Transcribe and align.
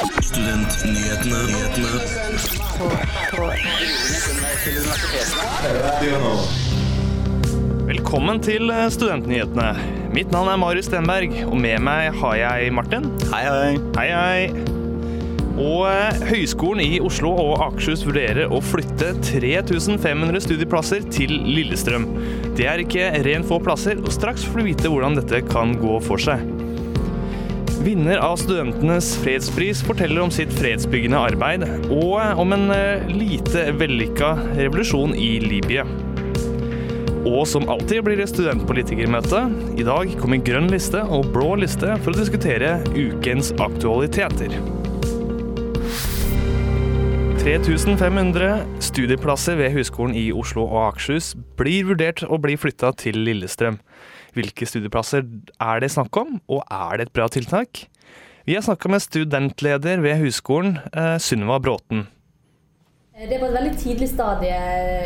Studentnyhetene. 0.00 1.40
Velkommen 7.90 8.40
til 8.40 8.72
eh, 8.72 8.86
Studentnyhetene. 8.94 9.66
Mitt 10.16 10.32
navn 10.32 10.48
er 10.48 10.60
Marius 10.62 10.88
Stenberg, 10.88 11.34
og 11.44 11.56
med 11.60 11.84
meg 11.84 12.16
har 12.16 12.38
jeg 12.38 12.72
Martin. 12.72 13.10
Hei, 13.28 13.42
hei. 13.44 13.74
Hei, 13.98 14.06
hei. 14.16 14.48
Og 15.60 15.84
eh, 15.90 16.24
Høgskolen 16.30 16.80
i 16.86 17.02
Oslo 17.04 17.34
og 17.34 17.60
Akershus 17.66 18.06
vurderer 18.08 18.48
å 18.48 18.62
flytte 18.64 19.12
3500 19.26 20.46
studieplasser 20.46 21.04
til 21.12 21.36
Lillestrøm. 21.44 22.08
Det 22.56 22.64
er 22.72 22.86
ikke 22.86 23.12
rent 23.28 23.52
få 23.52 23.60
plasser, 23.60 24.00
og 24.00 24.08
straks 24.16 24.48
får 24.48 24.62
du 24.62 24.68
vite 24.72 24.94
hvordan 24.94 25.20
dette 25.20 25.44
kan 25.52 25.76
gå 25.76 26.00
for 26.08 26.24
seg. 26.30 26.59
Vinner 27.80 28.18
av 28.20 28.36
Studentenes 28.36 29.14
fredspris 29.22 29.78
forteller 29.82 30.20
om 30.20 30.30
sitt 30.30 30.50
fredsbyggende 30.52 31.16
arbeid, 31.16 31.62
og 31.88 32.40
om 32.42 32.52
en 32.52 32.66
eh, 32.74 33.06
lite 33.08 33.70
vellykka 33.80 34.34
revolusjon 34.58 35.14
i 35.16 35.30
Libya. 35.40 35.86
Og 37.24 37.46
som 37.48 37.64
alltid 37.72 38.04
blir 38.04 38.20
det 38.20 38.28
studentpolitikermøte. 38.28 39.46
I 39.80 39.88
dag 39.88 40.12
kommer 40.20 40.44
grønn 40.44 40.68
liste 40.68 41.00
og 41.08 41.32
blå 41.32 41.54
liste 41.62 41.96
for 42.04 42.12
å 42.12 42.20
diskutere 42.20 42.76
ukens 42.92 43.54
aktualiteter. 43.56 44.52
3500 47.40 48.52
studieplasser 48.84 49.56
ved 49.56 49.72
Høgskolen 49.72 50.12
i 50.20 50.28
Oslo 50.36 50.68
og 50.68 50.90
Akershus 50.90 51.32
blir 51.56 51.88
vurdert 51.88 52.26
å 52.28 52.36
bli 52.36 52.60
flytta 52.60 52.92
til 53.00 53.24
Lillestrøm. 53.24 53.80
Hvilke 54.36 54.66
studieplasser 54.68 55.24
er 55.60 55.80
det 55.82 55.90
snakk 55.90 56.16
om, 56.20 56.36
og 56.48 56.62
er 56.70 56.96
det 57.00 57.08
et 57.08 57.12
bra 57.16 57.26
tiltak? 57.28 57.86
Vi 58.46 58.54
har 58.56 58.62
snakka 58.62 58.88
med 58.88 59.02
studentleder 59.02 60.00
ved 60.02 60.16
Husskolen, 60.22 60.78
eh, 60.94 61.18
Sunniva 61.18 61.58
Bråten. 61.60 62.06
Det 63.20 63.34
er 63.36 63.40
på 63.42 63.50
et 63.50 63.56
veldig 63.58 63.76
tidlig 63.76 64.08
stadie 64.08 64.60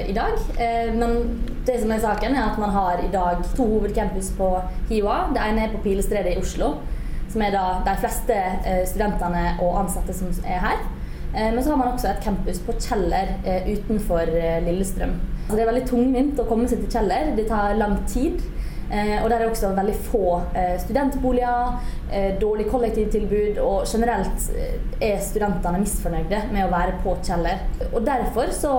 i 0.09 0.13
dag. 0.15 0.35
eh, 0.61 0.93
Men 0.95 1.41
det 1.67 1.81
som 1.81 1.91
er 1.91 1.99
saken 1.99 2.37
er 2.37 2.53
at 2.53 2.59
man 2.59 2.71
har 2.71 3.01
i 3.03 3.11
dag 3.11 3.43
to 3.57 3.65
hovedcampus 3.67 4.31
på 4.39 4.63
Hiwa. 4.89 5.33
Det 5.35 5.41
ene 5.43 5.65
er 5.65 5.73
på 5.73 5.83
Pilestredet 5.83 6.37
i 6.37 6.39
Oslo, 6.41 6.77
som 7.29 7.43
er 7.43 7.51
da 7.51 7.83
de 7.85 7.97
fleste 8.01 8.33
eh, 8.67 8.85
studentene 8.87 9.57
og 9.61 9.81
ansatte 9.85 10.15
som 10.15 10.29
er 10.45 10.59
her. 10.61 10.79
Eh, 11.35 11.51
Men 11.51 11.65
så 11.65 11.71
har 11.71 11.77
man 11.77 11.89
også 11.89 12.11
et 12.11 12.23
campus 12.23 12.61
på 12.61 12.73
Kjeller 12.79 13.35
eh, 13.45 13.67
utenfor 13.75 14.21
eh, 14.31 14.63
Lillestrøm. 14.63 15.19
Så 15.49 15.57
det 15.57 15.63
er 15.67 15.73
veldig 15.73 15.89
tungvint 15.89 16.39
å 16.39 16.47
komme 16.47 16.69
seg 16.69 16.85
til 16.85 16.91
Kjeller. 17.01 17.35
Det 17.37 17.49
tar 17.49 17.75
lang 17.75 17.99
tid. 18.07 18.41
Eh, 18.95 19.17
og 19.25 19.31
der 19.31 19.43
er 19.43 19.51
også 19.51 19.73
veldig 19.75 19.95
få 20.07 20.27
eh, 20.55 20.75
studentboliger, 20.79 21.79
eh, 22.13 22.35
dårlig 22.41 22.69
kollektivtilbud, 22.71 23.59
og 23.59 23.89
generelt 23.91 24.51
er 25.03 25.23
studentene 25.25 25.81
misfornøyde 25.83 26.43
med 26.53 26.67
å 26.67 26.71
være 26.71 27.01
på 27.03 27.17
Kjeller. 27.27 27.65
Og 27.91 28.05
Derfor 28.07 28.53
så 28.55 28.73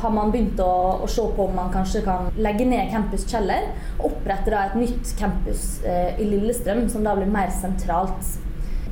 har 0.00 0.14
man 0.14 0.32
begynt 0.32 0.60
å, 0.64 0.72
å 1.04 1.08
se 1.10 1.24
på 1.36 1.48
om 1.50 1.56
man 1.58 1.72
kanskje 1.74 2.04
kan 2.06 2.30
legge 2.40 2.64
ned 2.68 2.92
campus 2.94 3.26
Kjeller 3.28 3.68
og 3.98 4.12
opprette 4.12 4.54
da 4.54 4.64
et 4.70 4.78
nytt 4.78 5.12
campus 5.18 5.82
i 5.84 6.24
Lillestrøm, 6.24 6.86
som 6.88 7.04
da 7.04 7.16
blir 7.18 7.28
mer 7.28 7.52
sentralt. 7.52 8.38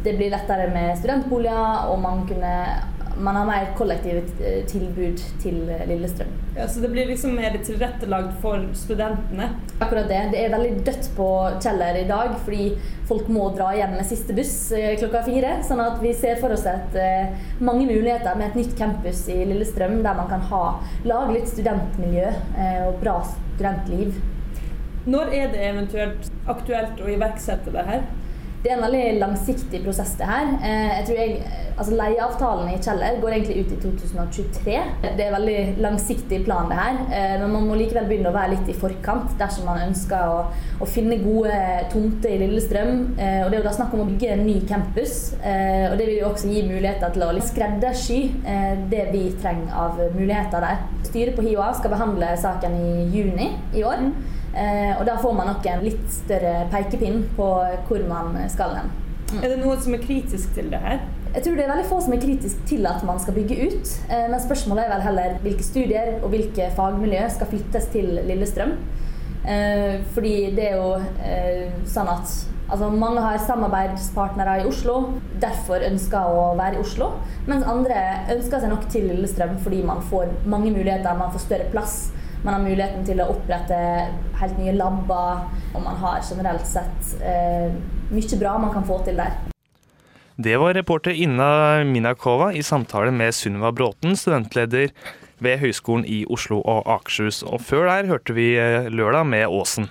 Det 0.04 0.16
blir 0.18 0.34
lettere 0.34 0.68
med 0.74 0.98
studentboliger, 1.00 1.88
og 1.92 2.02
man, 2.02 2.26
kunne, 2.28 2.52
man 3.16 3.40
har 3.40 3.48
mer 3.48 3.72
kollektive 3.78 4.26
eh, 4.44 4.60
tilbud 4.68 5.24
til 5.40 5.64
Lillestrøm. 5.88 6.35
Ja, 6.58 6.68
så 6.68 6.80
det 6.80 6.88
blir 6.88 7.06
liksom 7.06 7.34
mer 7.34 7.58
tilrettelagt 7.64 8.40
for 8.40 8.68
studentene. 8.74 9.48
Akkurat 9.78 10.08
det. 10.08 10.20
Det 10.32 10.38
er 10.40 10.54
veldig 10.54 10.84
dødt 10.86 11.10
på 11.16 11.26
Kjeller 11.60 11.98
i 12.00 12.06
dag 12.08 12.32
fordi 12.46 12.70
folk 13.08 13.28
må 13.28 13.50
dra 13.52 13.74
hjem 13.76 13.92
med 13.98 14.08
siste 14.08 14.32
buss 14.32 14.54
eh, 14.72 14.94
klokka 14.96 15.20
fire. 15.26 15.50
Sånn 15.68 15.82
at 15.84 16.00
vi 16.00 16.14
ser 16.16 16.40
for 16.40 16.56
oss 16.56 16.64
et, 16.70 16.96
eh, 16.96 17.36
mange 17.60 17.84
muligheter 17.84 18.40
med 18.40 18.48
et 18.48 18.56
nytt 18.62 18.72
campus 18.78 19.26
i 19.28 19.42
Lillestrøm 19.50 19.98
der 20.00 20.16
man 20.16 20.32
kan 20.32 20.48
ha, 20.48 20.62
lage 21.04 21.36
litt 21.36 21.52
studentmiljø 21.52 22.24
eh, 22.32 22.80
og 22.86 23.02
bra 23.04 23.18
studentliv. 23.34 24.16
Når 25.04 25.36
er 25.36 25.52
det 25.52 25.66
eventuelt 25.74 26.32
aktuelt 26.48 27.04
å 27.04 27.12
iverksette 27.12 27.76
det 27.76 27.84
her? 27.90 28.08
Det 28.66 28.72
er 28.72 28.80
en 28.80 28.82
veldig 28.82 29.20
langsiktig 29.20 29.78
prosess, 29.84 30.16
det 30.18 30.26
her. 30.26 30.48
Eh, 30.58 30.88
Jeg 30.98 31.04
tror 31.06 31.18
jeg, 31.20 31.34
altså 31.78 31.92
Leieavtalen 31.94 32.70
i 32.72 32.78
Kjeller 32.82 33.20
går 33.22 33.34
egentlig 33.36 33.60
ut 33.60 33.74
i 33.76 33.76
2023. 33.84 34.80
Det 35.04 35.22
er 35.22 35.28
en 35.28 35.36
veldig 35.36 35.60
langsiktig 35.84 36.40
plan, 36.48 36.66
det 36.72 36.78
her. 36.80 36.98
Eh, 37.14 37.36
Men 37.40 37.52
man 37.52 37.68
må 37.68 37.76
likevel 37.78 38.08
begynne 38.10 38.32
å 38.32 38.34
være 38.34 38.56
litt 38.56 38.72
i 38.72 38.74
forkant 38.74 39.36
dersom 39.38 39.68
man 39.70 39.84
ønsker 39.86 40.18
å, 40.18 40.40
å 40.82 40.88
finne 40.90 41.20
gode 41.22 41.54
tomter 41.92 42.34
i 42.34 42.40
Lillestrøm. 42.42 43.14
Eh, 43.14 43.44
Og 43.44 43.52
det 43.52 43.54
er 43.54 43.62
jo 43.62 43.68
da 43.68 43.76
snakk 43.78 43.94
om 43.94 44.02
å 44.02 44.08
bygge 44.10 44.32
en 44.34 44.46
ny 44.48 44.58
campus. 44.66 45.14
Og 45.36 45.98
det 46.00 46.08
vil 46.08 46.18
jo 46.18 46.30
også 46.32 46.50
gi 46.50 46.66
muligheter 46.66 47.14
til 47.14 47.22
å 47.22 47.30
skreddersy 47.46 48.20
det 48.90 49.04
vi 49.12 49.28
trenger 49.42 49.70
av 49.78 50.00
muligheter 50.16 50.58
der. 50.60 50.82
Styret 51.06 51.36
på 51.38 51.46
HiOA 51.46 51.70
skal 51.78 51.94
behandle 51.94 52.34
saken 52.42 52.74
i 52.74 53.06
juni 53.14 53.52
i 53.78 53.86
år. 53.86 54.10
Eh, 54.56 54.94
og 54.96 55.04
da 55.04 55.18
får 55.20 55.34
man 55.36 55.50
nok 55.52 55.66
en 55.68 55.82
litt 55.84 56.06
større 56.08 56.64
pekepinn 56.72 57.26
på 57.36 57.48
hvor 57.88 58.06
man 58.08 58.38
skal 58.48 58.72
hen. 58.78 58.90
Er 59.42 59.50
det 59.50 59.58
noe 59.60 59.76
som 59.82 59.92
er 59.96 60.00
kritisk 60.00 60.54
til 60.56 60.70
det 60.72 60.80
her? 60.80 61.00
Jeg 61.34 61.42
tror 61.44 61.56
det 61.58 61.64
er 61.66 61.72
veldig 61.74 61.88
få 61.90 61.98
som 62.00 62.14
er 62.16 62.22
kritisk 62.22 62.60
til 62.70 62.86
at 62.88 63.02
man 63.04 63.18
skal 63.20 63.34
bygge 63.36 63.56
ut. 63.66 63.94
eh, 64.08 64.26
Men 64.30 64.40
spørsmålet 64.40 64.86
er 64.86 64.94
vel 64.94 65.06
heller 65.10 65.38
hvilke 65.42 65.66
studier 65.66 66.12
og 66.22 66.30
hvilke 66.32 66.70
fagmiljø 66.76 67.28
skal 67.34 67.50
flyttes 67.52 67.90
til 67.92 68.20
Lillestrøm. 68.24 68.72
Eh, 69.46 70.00
Fordi 70.14 70.36
det 70.56 70.70
er 70.72 70.76
jo 70.80 70.94
sånn 71.84 72.08
at 72.08 72.32
altså 72.68 72.88
mange 72.90 73.20
har 73.22 73.36
samarbeidspartnere 73.38 74.62
i 74.62 74.66
Oslo, 74.66 74.96
derfor 75.38 75.84
ønsker 75.86 76.18
å 76.32 76.56
være 76.58 76.78
i 76.78 76.82
Oslo. 76.82 77.12
Mens 77.46 77.66
andre 77.68 78.00
ønsker 78.32 78.60
seg 78.60 78.72
nok 78.72 78.88
til 78.90 79.06
Lillestrøm 79.10 79.58
fordi 79.62 79.82
man 79.86 80.00
får 80.02 80.32
mange 80.46 80.72
muligheter, 80.72 81.12
man 81.18 81.30
får 81.34 81.44
større 81.44 81.68
plass. 81.70 82.12
Man 82.46 82.54
har 82.54 82.62
muligheten 82.62 83.02
til 83.02 83.18
å 83.18 83.24
opprette 83.32 83.76
helt 84.38 84.58
nye 84.60 84.70
labber, 84.76 85.40
og 85.74 85.80
man 85.82 85.96
har 85.98 86.20
generelt 86.22 86.68
sett 86.70 87.16
eh, 87.18 87.72
mye 88.14 88.38
bra 88.38 88.52
man 88.62 88.70
kan 88.70 88.86
få 88.86 89.00
til 89.02 89.18
der. 89.18 89.34
Det 90.38 90.54
var 90.62 90.76
reporter 90.78 91.10
Inna 91.10 91.82
Minakova 91.82 92.52
i 92.54 92.62
samtale 92.62 93.10
med 93.10 93.34
Sunniva 93.34 93.72
Bråten, 93.74 94.14
studentleder 94.14 94.94
ved 95.42 95.58
Høgskolen 95.58 96.06
i 96.06 96.20
Oslo 96.30 96.60
og 96.62 96.86
Akershus. 96.86 97.42
Og 97.42 97.66
før 97.66 97.88
der 97.90 98.12
hørte 98.12 98.38
vi 98.38 98.52
eh, 98.54 98.86
Lørdag 98.94 99.26
med 99.26 99.50
Åsen. 99.50 99.90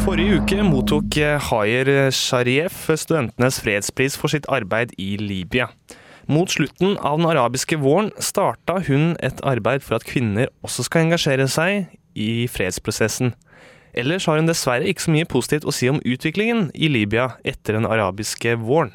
Forrige 0.00 0.40
uke 0.40 0.64
mottok 0.64 1.20
eh, 1.20 1.36
Hayer 1.50 2.08
Sharif 2.08 2.86
studentenes 2.96 3.60
fredspris 3.60 4.16
for 4.16 4.32
sitt 4.32 4.48
arbeid 4.48 4.96
i 4.96 5.18
Libya. 5.20 5.68
Mot 6.28 6.50
slutten 6.52 6.98
av 6.98 7.18
den 7.18 7.26
arabiske 7.30 7.78
våren 7.80 8.10
starta 8.20 8.82
hun 8.84 9.14
et 9.24 9.40
arbeid 9.48 9.80
for 9.80 9.96
at 9.96 10.04
kvinner 10.04 10.50
også 10.60 10.84
skal 10.84 11.06
engasjere 11.06 11.48
seg 11.48 11.88
i 12.12 12.44
fredsprosessen. 12.52 13.32
Ellers 13.96 14.28
har 14.28 14.36
hun 14.36 14.50
dessverre 14.50 14.84
ikke 14.84 15.06
så 15.06 15.14
mye 15.14 15.28
positivt 15.28 15.64
å 15.64 15.72
si 15.72 15.88
om 15.88 16.02
utviklingen 16.04 16.68
i 16.76 16.90
Libya 16.92 17.30
etter 17.48 17.78
den 17.78 17.88
arabiske 17.88 18.58
våren. 18.60 18.92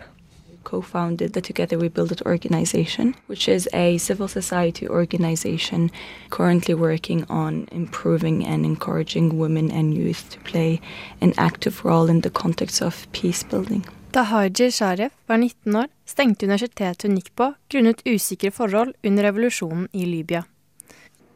co-founded 0.63 1.33
the 1.33 1.41
Together 1.41 1.77
We 1.77 1.89
Build 1.89 2.11
It 2.11 2.21
organization, 2.25 3.15
which 3.27 3.47
is 3.47 3.67
a 3.73 3.97
civil 3.97 4.27
society 4.27 4.87
organization 4.87 5.91
currently 6.29 6.73
working 6.73 7.25
on 7.29 7.67
improving 7.71 8.45
and 8.45 8.65
encouraging 8.65 9.37
women 9.37 9.71
and 9.71 9.93
youth 9.93 10.29
to 10.29 10.39
play 10.39 10.79
an 11.21 11.33
active 11.37 11.83
role 11.83 12.09
in 12.09 12.21
the 12.21 12.29
context 12.29 12.81
of 12.81 13.07
peace 13.11 13.43
building. 13.43 13.85
Da 14.11 14.23
Haji 14.23 14.71
Sharef 14.71 15.11
var 15.27 15.37
19 15.37 15.75
år, 15.75 15.87
stengte 16.05 16.47
universitetet 16.47 17.07
hun 17.07 17.17
gikk 17.19 17.31
på 17.39 17.51
grunnet 17.71 18.03
usikre 18.07 18.51
forhold 18.51 18.95
under 19.03 19.29
revolusjonen 19.29 19.87
i 19.91 20.05
Libya. 20.09 20.43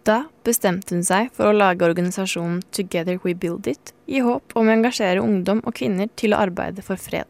Da 0.07 0.21
bestemte 0.47 0.95
hun 0.95 1.03
seg 1.03 1.33
for 1.35 1.49
å 1.49 1.55
lage 1.55 1.83
organisasjonen 1.83 2.61
Together 2.71 3.19
We 3.23 3.33
Build 3.35 3.67
It, 3.67 3.91
i 4.07 4.21
håp 4.23 4.55
om 4.55 4.69
å 4.69 4.75
engasjere 4.77 5.23
ungdom 5.23 5.59
og 5.65 5.75
kvinner 5.81 6.07
til 6.15 6.31
å 6.31 6.39
arbeide 6.45 6.85
for 6.85 6.99
fred. 6.99 7.27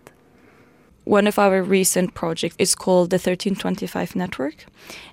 One 1.08 1.26
of 1.26 1.40
our 1.40 1.64
recent 1.64 2.16
projects 2.16 2.58
is 2.60 2.76
called 2.76 3.12
the 3.12 3.16
1325 3.16 4.14
Network, 4.14 4.66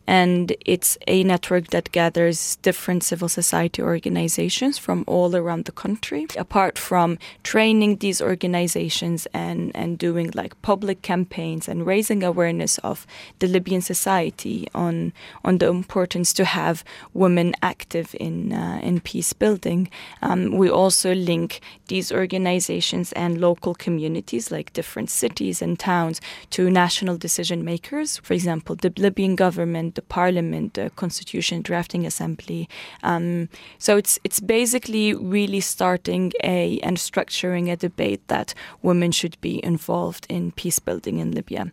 and 0.08 0.52
it's 0.66 0.98
a 1.06 1.22
network 1.22 1.68
that 1.68 1.92
gathers 1.92 2.56
different 2.56 3.04
civil 3.04 3.28
society 3.28 3.80
organizations 3.80 4.76
from 4.76 5.04
all 5.06 5.36
around 5.36 5.66
the 5.66 5.72
country. 5.72 6.26
Apart 6.36 6.78
from 6.78 7.16
training 7.44 7.98
these 7.98 8.20
organizations 8.20 9.28
and, 9.32 9.70
and 9.76 9.96
doing 9.96 10.32
like 10.34 10.60
public 10.62 11.02
campaigns 11.02 11.68
and 11.68 11.86
raising 11.86 12.24
awareness 12.24 12.78
of 12.78 13.06
the 13.38 13.46
Libyan 13.46 13.80
society 13.80 14.66
on 14.74 15.12
on 15.44 15.58
the 15.58 15.68
importance 15.68 16.32
to 16.32 16.44
have 16.44 16.82
women 17.12 17.54
active 17.62 18.16
in 18.18 18.52
uh, 18.52 18.80
in 18.82 18.98
peace 18.98 19.32
building, 19.32 19.88
um, 20.22 20.56
we 20.56 20.68
also 20.68 21.14
link 21.14 21.60
these 21.86 22.10
organizations 22.10 23.12
and 23.12 23.40
local 23.40 23.76
communities 23.76 24.50
like 24.50 24.72
different 24.72 25.08
cities 25.08 25.62
and 25.62 25.78
towns 25.84 26.20
to 26.50 26.70
national 26.70 27.16
decision 27.18 27.64
makers. 27.64 28.18
For 28.26 28.34
example, 28.34 28.76
the 28.76 28.92
Libyan 28.96 29.36
government, 29.36 29.94
the 29.94 30.02
parliament, 30.02 30.74
the 30.74 30.90
constitution 30.96 31.62
drafting 31.62 32.06
assembly. 32.06 32.68
Um, 33.02 33.48
so 33.78 33.96
it's 33.96 34.18
it's 34.24 34.40
basically 34.40 35.14
really 35.14 35.60
starting 35.60 36.32
a 36.42 36.80
and 36.82 36.96
structuring 36.98 37.70
a 37.72 37.76
debate 37.76 38.22
that 38.28 38.54
women 38.82 39.12
should 39.12 39.36
be 39.40 39.54
involved 39.64 40.26
in 40.28 40.52
peace 40.52 40.80
building 40.86 41.18
in 41.18 41.32
Libya. 41.32 41.64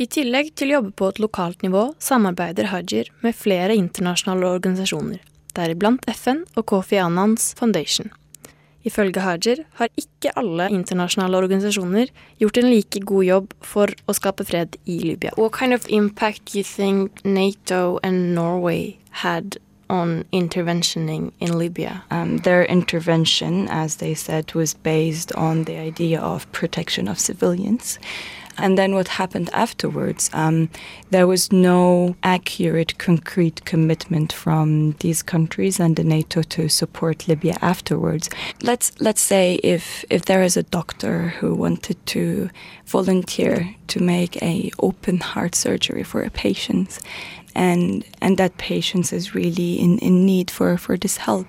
I 0.00 0.06
tillegg 0.08 0.54
til 0.56 0.70
å 0.70 0.78
jobbe 0.78 0.94
på 0.96 1.10
et 1.12 1.18
lokalt 1.20 1.60
nivå, 1.60 1.90
samarbeider 2.00 2.70
Hajir 2.70 3.10
med 3.20 3.36
flere 3.36 3.76
internasjonale 3.76 4.48
organisasjoner, 4.48 5.20
deriblant 5.52 6.08
FN 6.08 6.46
og 6.56 6.64
Kofi 6.72 6.96
Annans 6.96 7.52
Foundation. 7.58 8.08
Ifølge 8.84 9.20
Hajer 9.20 9.64
har 9.76 9.88
ikke 10.00 10.32
alle 10.40 10.68
internasjonale 10.72 11.36
organisasjoner 11.36 12.12
gjort 12.40 12.60
en 12.60 12.70
like 12.70 13.02
god 13.04 13.24
jobb 13.24 13.56
for 13.60 13.92
å 14.08 14.16
skape 14.16 14.46
fred 14.48 14.78
i 14.86 15.00
Libya. 15.04 15.34
What 15.36 15.52
kind 15.52 15.76
of 15.76 15.88
impact 15.88 16.52
do 16.52 16.58
you 16.58 16.64
think 16.64 17.24
NATO 17.24 17.98
and 18.02 18.34
Norway 18.34 18.96
had 19.10 19.58
on 19.90 20.24
interventioning 20.32 21.32
in 21.40 21.58
Libya? 21.58 22.04
Um, 22.10 22.38
their 22.38 22.64
intervention, 22.64 23.68
as 23.68 23.96
they 23.96 24.14
said, 24.14 24.54
was 24.54 24.72
based 24.74 25.32
on 25.32 25.64
the 25.64 25.76
idea 25.76 26.20
of 26.20 26.50
protection 26.52 27.08
of 27.08 27.18
civilians. 27.18 27.98
And 28.60 28.76
then 28.76 28.94
what 28.94 29.08
happened 29.08 29.50
afterwards, 29.52 30.30
um, 30.32 30.68
there 31.10 31.26
was 31.26 31.50
no 31.52 32.14
accurate, 32.22 32.98
concrete 32.98 33.64
commitment 33.64 34.32
from 34.32 34.92
these 35.00 35.22
countries 35.22 35.80
and 35.80 35.96
the 35.96 36.04
NATO 36.04 36.42
to 36.42 36.68
support 36.68 37.28
Libya 37.28 37.56
afterwards. 37.62 38.28
Let's 38.62 38.92
let's 39.00 39.20
say 39.22 39.54
if 39.62 40.04
if 40.10 40.24
there 40.24 40.42
is 40.42 40.56
a 40.56 40.62
doctor 40.62 41.28
who 41.40 41.54
wanted 41.54 41.96
to 42.06 42.50
volunteer 42.86 43.74
to 43.88 44.02
make 44.02 44.42
a 44.42 44.70
open 44.78 45.18
heart 45.18 45.54
surgery 45.54 46.02
for 46.04 46.22
a 46.22 46.30
patient, 46.30 46.98
and 47.54 48.04
and 48.20 48.36
that 48.36 48.56
patient 48.58 49.12
is 49.12 49.34
really 49.34 49.74
in, 49.74 49.98
in 49.98 50.24
need 50.26 50.50
for, 50.50 50.76
for 50.76 50.96
this 50.96 51.16
help. 51.16 51.46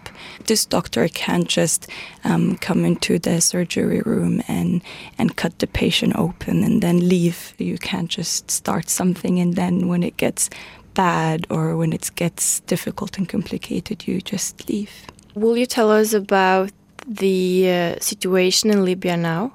This 0.47 0.65
doctor 0.65 1.07
can't 1.07 1.47
just 1.47 1.87
um, 2.23 2.57
come 2.57 2.85
into 2.85 3.19
the 3.19 3.41
surgery 3.41 4.01
room 4.01 4.41
and 4.47 4.81
and 5.17 5.35
cut 5.35 5.59
the 5.59 5.67
patient 5.67 6.15
open 6.15 6.63
and 6.63 6.81
then 6.81 7.07
leave. 7.07 7.53
You 7.57 7.77
can't 7.77 8.09
just 8.09 8.49
start 8.49 8.89
something 8.89 9.39
and 9.39 9.55
then 9.55 9.87
when 9.87 10.03
it 10.03 10.17
gets 10.17 10.49
bad 10.93 11.47
or 11.49 11.77
when 11.77 11.93
it 11.93 12.11
gets 12.15 12.59
difficult 12.61 13.17
and 13.17 13.27
complicated, 13.27 14.07
you 14.07 14.21
just 14.21 14.67
leave. 14.69 14.91
Will 15.35 15.57
you 15.57 15.65
tell 15.65 15.89
us 15.89 16.13
about 16.13 16.71
the 17.07 17.69
uh, 17.69 17.99
situation 17.99 18.69
in 18.69 18.83
Libya 18.83 19.15
now? 19.17 19.53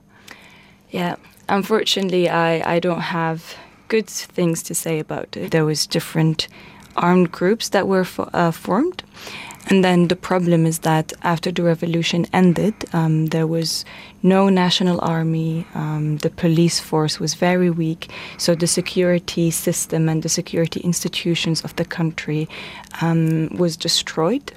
Yeah, 0.91 1.17
unfortunately, 1.49 2.29
I, 2.29 2.77
I 2.77 2.79
don't 2.81 3.01
have 3.01 3.57
good 3.89 4.07
things 4.07 4.63
to 4.65 4.75
say 4.75 4.99
about 4.99 5.37
it. 5.37 5.51
There 5.51 5.65
was 5.65 5.87
different 5.87 6.49
armed 6.97 7.31
groups 7.31 7.69
that 7.71 7.87
were 7.87 8.05
fo- 8.05 8.31
uh, 8.33 8.51
formed. 8.51 9.03
And 9.69 9.85
then 9.85 10.09
the 10.09 10.17
problem 10.17 10.65
is 10.65 10.81
that 10.81 11.13
after 11.23 11.51
the 11.51 11.63
revolution 11.63 12.27
ended, 12.33 12.75
um, 12.93 13.27
there 13.27 13.49
was 13.49 13.85
no 14.23 14.49
national 14.49 15.01
army. 15.03 15.67
Um, 15.75 16.19
the 16.19 16.31
police 16.31 16.79
force 16.79 17.19
was 17.19 17.35
very 17.35 17.71
weak. 17.71 18.11
So 18.39 18.55
the 18.55 18.69
security 18.69 19.51
system 19.51 20.09
and 20.09 20.23
the 20.23 20.29
security 20.29 20.81
institutions 20.81 21.63
of 21.63 21.75
the 21.77 21.85
country 21.85 22.49
um, 23.01 23.49
was 23.57 23.77
destroyed. 23.77 24.53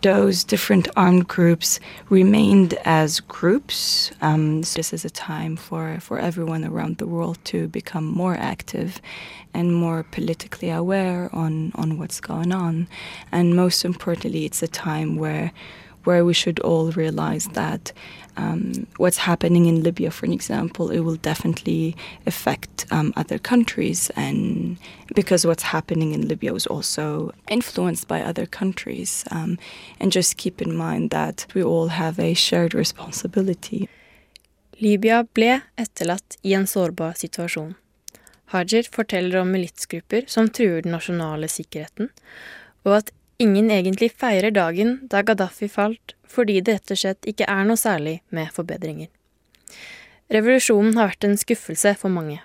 Those 0.00 0.44
different 0.44 0.88
armed 0.96 1.28
groups 1.28 1.78
remained 2.08 2.74
as 2.84 3.20
groups. 3.20 4.12
Um, 4.22 4.62
so 4.62 4.78
this 4.78 4.94
is 4.94 5.04
a 5.04 5.10
time 5.10 5.56
for, 5.56 5.98
for 6.00 6.18
everyone 6.18 6.64
around 6.64 6.96
the 6.96 7.06
world 7.06 7.38
to 7.44 7.68
become 7.68 8.06
more 8.06 8.34
active 8.34 9.00
and 9.54 9.74
more 9.74 10.02
politically 10.02 10.70
aware 10.70 11.30
on, 11.32 11.72
on 11.74 11.98
what's 11.98 12.20
going 12.20 12.52
on. 12.52 12.88
And 13.32 13.56
most 13.56 13.84
importantly, 13.84 14.44
it's 14.44 14.62
a 14.62 14.68
time 14.68 15.16
where 15.16 15.52
where 16.04 16.24
we 16.24 16.34
should 16.34 16.60
all 16.60 16.90
realize 16.92 17.46
that 17.54 17.92
um, 18.36 18.86
what's 18.96 19.18
happening 19.18 19.66
in 19.66 19.82
Libya, 19.82 20.10
for 20.10 20.26
an 20.26 20.32
example, 20.32 20.90
it 20.90 21.00
will 21.00 21.16
definitely 21.16 21.96
affect 22.26 22.86
um, 22.90 23.12
other 23.16 23.38
countries, 23.38 24.10
and 24.16 24.76
because 25.14 25.46
what's 25.46 25.62
happening 25.62 26.12
in 26.12 26.28
Libya 26.28 26.52
was 26.52 26.66
also 26.66 27.32
influenced 27.48 28.08
by 28.08 28.20
other 28.20 28.46
countries. 28.46 29.24
Um, 29.30 29.58
and 30.00 30.12
just 30.12 30.36
keep 30.36 30.60
in 30.60 30.76
mind 30.76 31.10
that 31.10 31.46
we 31.54 31.62
all 31.62 31.88
have 31.88 32.18
a 32.18 32.34
shared 32.34 32.74
responsibility. 32.74 33.88
Libya 34.80 35.24
ble 35.34 35.60
etterlatt 35.78 36.36
i 36.42 36.54
en 36.54 36.66
sårbar 36.66 37.14
situasjon. 37.14 37.74
Hajer 38.54 38.86
forteller 38.92 39.40
om 39.40 39.50
militsgrupper 39.50 40.28
som 40.30 40.48
truer 40.48 40.84
den 40.84 40.94
nasjonale 40.94 41.48
sikkerheten, 41.50 42.10
og 42.86 43.00
at 43.00 43.12
ingen 43.42 43.70
egentlig 43.74 44.12
feirer 44.14 44.54
dagen 44.54 45.00
da 45.10 45.24
Gaddafi 45.26 45.68
falt 45.68 46.14
fordi 46.30 46.60
det 46.62 46.78
rett 46.78 46.94
og 46.94 47.00
slett 47.00 47.28
ikke 47.30 47.48
er 47.50 47.66
noe 47.66 47.78
særlig 47.78 48.20
med 48.34 48.50
forbedringer. 48.54 49.10
Revolusjonen 50.32 50.96
har 50.98 51.12
vært 51.12 51.26
en 51.28 51.38
skuffelse 51.38 51.94
for 52.00 52.10
mange. 52.10 52.40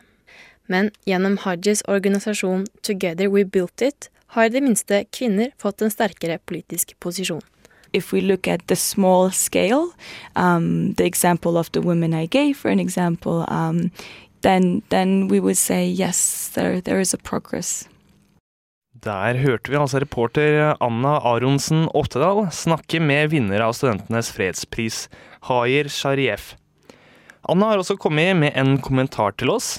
Men 0.70 0.92
gjennom 1.10 1.40
Hajis 1.46 1.82
organisasjon 1.90 2.68
Together 2.86 3.32
We 3.34 3.46
Built 3.46 3.82
It 3.82 4.10
har 4.36 4.50
i 4.50 4.54
det 4.54 4.62
minste 4.66 5.06
kvinner 5.16 5.56
fått 5.58 5.82
en 5.82 5.94
sterkere 5.94 6.38
politisk 6.46 6.94
posisjon. 7.00 7.46
if 7.94 8.12
we 8.12 8.22
look 8.22 8.48
at 8.48 8.68
the 8.68 8.76
small 8.76 9.32
scale, 9.32 9.94
um, 10.36 10.94
the 10.94 11.06
example 11.06 11.58
of 11.58 11.72
the 11.72 11.82
women 11.82 12.14
I 12.14 12.26
gave, 12.28 12.58
for 12.58 12.70
an 12.70 12.80
example, 12.80 13.46
um, 13.48 13.92
then 14.42 14.82
then 14.90 15.28
we 15.28 15.40
would 15.40 15.58
say 15.58 15.88
yes, 15.88 16.50
there 16.54 16.82
there 16.82 17.00
is 17.00 17.14
a 17.14 17.18
progress. 17.18 17.88
Der 19.00 19.38
hørte 19.40 19.72
vi 19.72 19.78
altså 19.80 20.02
reporter 20.04 20.74
Anna 20.84 21.20
Aronsen 21.24 21.86
Ottedal 21.96 22.50
snakke 22.52 23.00
med 23.00 23.30
vinner 23.32 23.64
av 23.64 23.76
Studentenes 23.78 24.32
fredspris, 24.36 25.06
Hayer 25.48 25.88
Sharief. 25.88 26.56
Anna 27.48 27.70
har 27.72 27.80
også 27.80 27.96
kommet 28.02 28.36
med 28.36 28.58
en 28.60 28.76
kommentar 28.84 29.38
til 29.40 29.54
oss. 29.54 29.78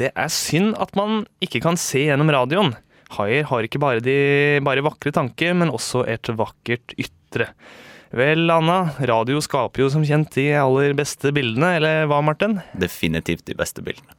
Det 0.00 0.08
er 0.16 0.32
synd 0.32 0.72
at 0.80 0.96
man 0.96 1.26
ikke 1.44 1.60
kan 1.60 1.76
se 1.76 2.06
gjennom 2.06 2.32
radioen. 2.32 2.72
Hayer 3.18 3.44
har 3.50 3.68
ikke 3.68 3.82
bare 3.82 4.00
de 4.00 4.16
bare 4.64 4.84
vakre 4.86 5.12
tanker, 5.12 5.52
men 5.52 5.72
også 5.74 6.06
et 6.08 6.32
vakkert 6.32 6.96
ytre. 6.96 7.50
Vel, 8.12 8.44
Anna, 8.52 8.90
radio 9.08 9.38
skaper 9.40 9.86
jo 9.86 9.86
som 9.88 10.02
kjent 10.04 10.34
de 10.34 10.50
aller 10.60 10.92
beste 10.92 11.30
bildene, 11.32 11.78
eller 11.78 12.02
hva, 12.10 12.18
Martin? 12.20 12.58
Definitivt 12.76 13.46
de 13.48 13.54
beste 13.56 13.80
bildene. 13.80 14.12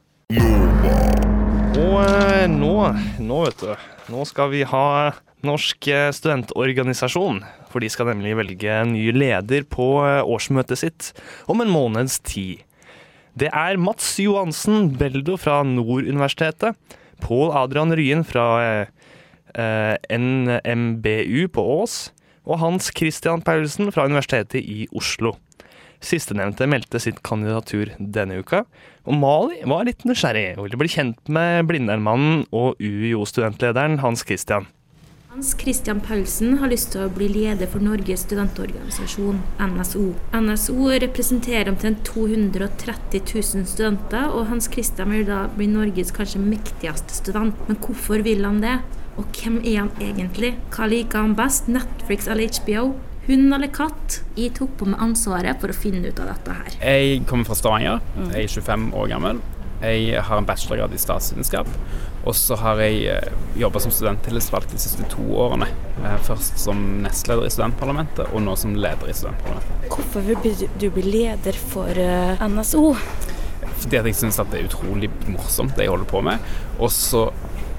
Og 1.78 2.00
eh, 2.02 2.48
nå, 2.50 2.72
nå 3.22 3.38
vet 3.44 3.62
du, 3.62 3.84
nå 4.10 4.24
skal 4.26 4.50
vi 4.50 4.64
ha 4.66 4.86
Norsk 5.46 5.86
eh, 5.94 6.08
studentorganisasjon. 6.10 7.38
For 7.70 7.84
de 7.84 7.92
skal 7.92 8.10
nemlig 8.10 8.34
velge 8.40 8.80
ny 8.90 9.04
leder 9.14 9.62
på 9.70 9.86
eh, 10.02 10.26
årsmøtet 10.26 10.82
sitt 10.82 11.12
om 11.46 11.62
en 11.62 11.70
måneds 11.70 12.18
tid. 12.26 12.66
Det 13.38 13.52
er 13.54 13.78
Mats 13.78 14.16
Johansen 14.18 14.90
Beldo 14.98 15.38
fra 15.38 15.60
Nord 15.66 16.10
universitetet, 16.10 16.74
Pål 17.22 17.54
Adrian 17.62 17.94
Ryen 17.94 18.26
fra 18.26 18.48
eh, 18.66 18.92
eh, 19.54 20.18
NMBU 20.18 21.46
på 21.54 21.70
Ås, 21.78 22.08
og 22.44 22.60
Hans 22.60 22.90
Christian 22.96 23.42
Paulsen 23.44 23.90
fra 23.94 24.06
Universitetet 24.08 24.60
i 24.60 24.86
Oslo. 24.94 25.34
Sistnevnte 26.04 26.68
meldte 26.68 27.00
sitt 27.00 27.22
kandidatur 27.24 27.94
denne 27.98 28.42
uka, 28.42 28.64
og 29.08 29.18
Mali 29.20 29.62
var 29.68 29.86
litt 29.88 30.04
nysgjerrig 30.04 30.58
og 30.58 30.66
ville 30.66 30.80
bli 30.82 30.92
kjent 30.92 31.32
med 31.32 31.64
Blindernmannen 31.70 32.44
og 32.52 32.80
UiO-studentlederen 32.82 34.02
Hans 34.04 34.26
Christian. 34.26 34.68
Hans 35.34 35.56
Christian 35.58 35.98
Paulsen 35.98 36.60
har 36.60 36.70
lyst 36.70 36.92
til 36.92 37.02
å 37.02 37.10
bli 37.10 37.26
leder 37.26 37.66
for 37.66 37.82
Norges 37.82 38.22
studentorganisasjon, 38.22 39.40
NSO. 39.66 40.04
NSO 40.30 40.92
representerer 41.02 41.72
omtrent 41.72 42.04
230 42.06 43.24
000 43.32 43.64
studenter, 43.66 44.28
og 44.28 44.46
Hans 44.52 44.68
Christian 44.70 45.10
vil 45.10 45.24
da 45.26 45.40
bli 45.56 45.66
Norges 45.72 46.14
kanskje 46.14 46.44
mektigste 46.44 47.16
student. 47.16 47.58
Men 47.66 47.80
hvorfor 47.82 48.22
vil 48.22 48.46
han 48.46 48.62
det? 48.62 48.76
Og 49.20 49.26
hvem 49.38 49.60
er 49.62 49.80
han 49.84 49.90
egentlig? 50.02 50.54
Hva 50.74 50.88
liker 50.90 51.22
han 51.22 51.34
best, 51.38 51.68
Netflix 51.70 52.28
eller 52.30 52.50
HBO? 52.58 52.86
Hund 53.24 53.54
eller 53.56 53.70
katt? 53.72 54.20
Jeg 54.36 54.52
tok 54.58 54.74
på 54.80 54.88
meg 54.90 55.00
ansvaret 55.00 55.60
for 55.62 55.72
å 55.72 55.76
finne 55.76 56.10
ut 56.10 56.18
av 56.20 56.32
dette 56.34 56.56
her. 56.58 56.74
Jeg 56.82 57.22
kommer 57.30 57.48
fra 57.48 57.56
Stavanger. 57.56 58.02
Jeg 58.34 58.48
er 58.48 58.56
25 58.58 58.90
år 59.00 59.12
gammel. 59.14 59.40
Jeg 59.84 60.20
har 60.24 60.40
en 60.40 60.46
bachelorgrad 60.48 60.92
i 60.96 61.00
statsvitenskap. 61.00 61.68
Og 62.24 62.36
så 62.36 62.56
har 62.56 62.80
jeg 62.80 63.30
jobba 63.60 63.80
som 63.84 63.92
studenttillitsvalgt 63.92 64.72
de 64.72 64.80
siste 64.80 65.04
to 65.12 65.24
årene. 65.44 65.68
Eh, 66.00 66.14
Først 66.24 66.56
som 66.62 66.80
nestleder 67.04 67.44
i 67.48 67.52
studentparlamentet, 67.52 68.30
og 68.32 68.44
nå 68.44 68.54
som 68.60 68.76
leder 68.76 69.10
i 69.12 69.16
studentparlamentet. 69.16 69.88
Hvorfor 69.92 70.24
vil 70.24 70.68
du 70.80 70.86
bli 70.94 71.04
leder 71.04 71.58
for 71.72 72.00
eh, 72.00 72.44
NSO? 72.48 72.94
Fordi 73.84 74.00
at 74.00 74.08
jeg 74.08 74.16
syns 74.16 74.40
det 74.40 74.62
er 74.62 74.70
utrolig 74.70 75.10
morsomt, 75.28 75.74
det 75.76 75.84
jeg 75.84 75.92
holder 75.92 76.08
på 76.08 76.22
med. 76.24 76.48
Og 76.78 76.88
så 76.94 77.26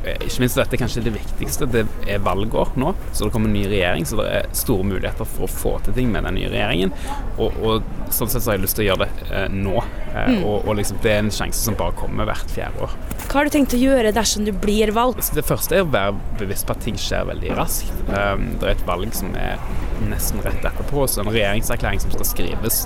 eh, 0.06 0.20
ikke 0.27 0.46
minst 0.46 0.62
dette 0.62 0.77
er 0.77 0.84
kanskje 0.86 1.06
det 1.08 1.15
viktigste. 1.36 1.68
Det 1.72 1.86
er 2.08 2.24
valgår 2.25 2.74
nå, 2.80 2.94
så 3.12 3.27
det 3.27 3.34
kommer 3.36 3.51
en 3.51 3.58
ny 3.58 3.65
regjering. 3.70 4.08
Så 4.08 4.20
det 4.20 4.27
er 4.32 4.50
store 4.56 4.88
muligheter 4.88 5.27
for 5.30 5.48
å 5.48 5.51
få 5.51 5.75
til 5.86 5.96
ting 5.98 6.12
med 6.13 6.25
den 6.27 6.39
nye 6.39 6.51
regjeringen. 6.51 6.94
Og, 7.38 7.60
og 7.62 8.13
sånn 8.13 8.32
sett 8.32 8.44
så 8.44 8.51
har 8.54 8.60
jeg 8.60 8.65
lyst 8.65 8.80
til 8.80 8.86
å 8.86 8.89
gjøre 8.92 9.08
det 9.08 9.30
eh, 9.30 9.48
nå. 9.51 9.75
Eh, 10.13 10.32
og, 10.42 10.65
og 10.65 10.77
liksom, 10.80 11.01
det 11.04 11.13
er 11.13 11.24
en 11.24 11.34
sjanse 11.34 11.62
som 11.68 11.77
bare 11.80 11.96
kommer 12.00 12.30
hvert 12.30 12.54
fjerde 12.54 12.86
år. 12.88 12.96
Hva 13.25 13.39
har 13.39 13.50
du 13.50 13.56
tenkt 13.56 13.75
å 13.75 13.82
gjøre 13.82 14.13
dersom 14.15 14.46
du 14.48 14.54
blir 14.56 14.94
valgt? 14.96 15.34
Det 15.36 15.46
første 15.46 15.80
er 15.80 15.86
å 15.86 15.92
være 15.92 16.15
bevisst 16.39 16.68
på 16.68 16.75
at 16.75 16.84
ting 16.86 17.00
skjer 17.00 17.27
veldig 17.32 17.56
raskt. 17.58 17.92
Um, 18.10 18.51
det 18.62 18.70
er 18.70 18.75
et 18.75 18.88
valg 18.88 19.12
som 19.18 19.34
er 19.39 19.62
nesten 20.06 20.44
rett 20.46 20.65
etterpå, 20.65 21.06
så 21.08 21.24
en 21.24 21.32
regjeringserklæring 21.34 22.04
som 22.04 22.13
skal 22.13 22.27
skrives 22.27 22.84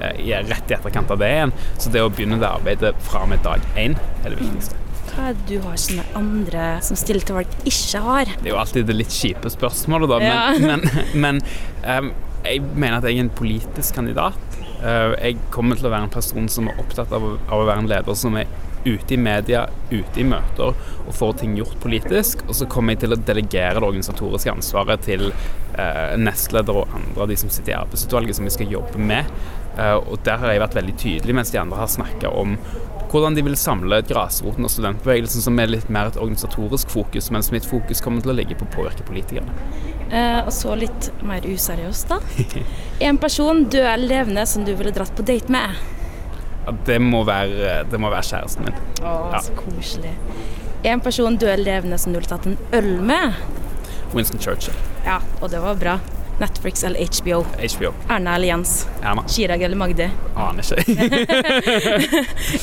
eh, 0.00 0.42
rett 0.48 0.70
i 0.70 0.78
etterkant 0.78 1.10
av 1.12 1.22
det 1.22 1.32
igjen. 1.36 1.56
Så 1.78 1.92
det 1.94 2.04
å 2.04 2.12
begynne 2.12 2.40
det 2.42 2.50
arbeidet 2.50 2.94
fra 3.06 3.26
og 3.26 3.34
med 3.34 3.44
dag 3.46 3.62
én 3.76 3.98
er 4.22 4.30
det 4.30 4.38
viktigste. 4.40 4.81
Hva 5.12 5.28
er 5.30 5.36
det 5.36 5.46
du 5.50 5.62
har 5.66 5.76
som 5.80 6.00
andre 6.16 6.66
som 6.84 6.96
stiller 6.96 7.24
til 7.26 7.36
valg, 7.36 7.56
ikke 7.68 8.00
har? 8.06 8.32
Det 8.40 8.48
er 8.48 8.54
jo 8.54 8.60
alltid 8.62 8.86
det 8.88 8.96
litt 8.96 9.12
kjipe 9.12 9.52
spørsmålet, 9.52 10.08
da. 10.08 10.18
Men, 10.22 10.32
Ja. 10.32 10.42
men, 10.68 10.80
men 11.24 11.42
um, 11.84 12.12
jeg 12.46 12.62
mener 12.72 12.98
at 12.98 13.06
jeg 13.08 13.18
er 13.20 13.26
en 13.26 13.34
politisk 13.38 13.94
kandidat. 13.98 14.58
Uh, 14.82 15.12
jeg 15.20 15.36
kommer 15.54 15.78
til 15.78 15.86
å 15.86 15.92
være 15.94 16.08
en 16.08 16.14
person 16.16 16.48
som 16.50 16.68
er 16.72 16.80
opptatt 16.82 17.12
av, 17.14 17.26
av 17.46 17.60
å 17.60 17.68
være 17.68 17.84
en 17.84 17.90
leder 17.92 18.16
som 18.18 18.34
er 18.40 18.48
ute 18.82 19.14
i 19.14 19.16
media, 19.20 19.68
ute 19.92 20.18
i 20.18 20.24
møter 20.26 20.72
og 20.74 21.12
får 21.14 21.36
ting 21.44 21.52
gjort 21.54 21.76
politisk. 21.84 22.40
Og 22.48 22.56
så 22.58 22.66
kommer 22.66 22.96
jeg 22.96 23.04
til 23.04 23.14
å 23.14 23.20
delegere 23.20 23.76
det 23.78 23.86
organisatoriske 23.86 24.50
ansvaret 24.56 25.04
til 25.06 25.28
uh, 25.30 26.16
nestleder 26.18 26.80
og 26.80 26.96
andre 26.98 27.22
av 27.26 27.30
de 27.30 27.36
som 27.38 27.52
sitter 27.52 27.76
i 27.76 27.78
arbeidsutvalget 27.78 28.40
som 28.40 28.48
vi 28.48 28.54
skal 28.56 28.74
jobbe 28.74 28.98
med. 28.98 29.28
Uh, 29.76 30.00
og 30.02 30.18
der 30.26 30.40
har 30.42 30.50
jeg 30.50 30.64
vært 30.64 30.80
veldig 30.80 30.96
tydelig, 31.00 31.36
mens 31.38 31.54
de 31.54 31.62
andre 31.62 31.78
har 31.78 31.92
snakka 31.94 32.32
om 32.42 32.56
hvordan 33.12 33.34
de 33.36 33.42
vil 33.44 33.56
samle 33.60 33.98
grasroten 34.08 34.64
og 34.64 34.72
studentbevegelsen, 34.72 35.42
som 35.44 35.58
er 35.60 35.68
litt 35.70 35.88
mer 35.92 36.08
et 36.08 36.16
organisatorisk 36.16 36.90
fokus, 36.92 37.30
mens 37.34 37.50
mitt 37.52 37.66
fokus 37.68 38.00
kommer 38.04 38.24
til 38.24 38.32
å 38.32 38.36
ligge 38.38 38.56
på 38.56 38.64
å 38.68 38.72
påvirke 38.72 39.04
politikerne. 39.08 39.52
Eh, 40.12 40.40
og 40.46 40.52
så 40.52 40.74
litt 40.76 41.10
mer 41.24 41.44
useriøst, 41.48 42.08
da. 42.12 42.20
En 43.08 43.18
person, 43.20 43.64
død 43.72 43.86
eller 43.94 44.08
levende, 44.08 44.46
som 44.48 44.64
du 44.64 44.72
ville 44.78 44.92
dratt 44.96 45.12
på 45.16 45.24
date 45.28 45.52
med. 45.52 45.76
Ja, 46.66 46.74
det, 46.86 46.98
må 47.02 47.24
være, 47.26 47.82
det 47.90 47.98
må 48.00 48.10
være 48.12 48.28
kjæresten 48.28 48.68
min. 48.68 48.80
Å, 49.02 49.14
Ja. 49.34 49.40
så 49.44 49.54
koselig. 49.58 50.12
En 50.84 51.00
person, 51.02 51.36
død 51.38 51.48
eller 51.56 51.64
levende, 51.68 51.98
som 51.98 52.12
du 52.12 52.18
ville 52.20 52.30
tatt 52.30 52.46
en 52.46 52.56
øl 52.76 52.92
med. 53.02 53.34
Winston 54.14 54.40
Churchill. 54.42 54.76
Ja, 55.06 55.20
og 55.40 55.50
det 55.50 55.60
var 55.62 55.74
bra. 55.80 55.98
Netflix 56.42 56.84
eller 56.84 57.00
HBO. 57.00 57.44
HBO. 57.76 57.92
Erna 58.08 58.34
eller 58.34 58.48
Jens. 58.48 58.88
Erna. 59.02 59.24
Chirag 59.28 59.62
eller 59.62 59.76
Magde. 59.76 60.10
Aner 60.36 60.62
ikke. 60.78 60.92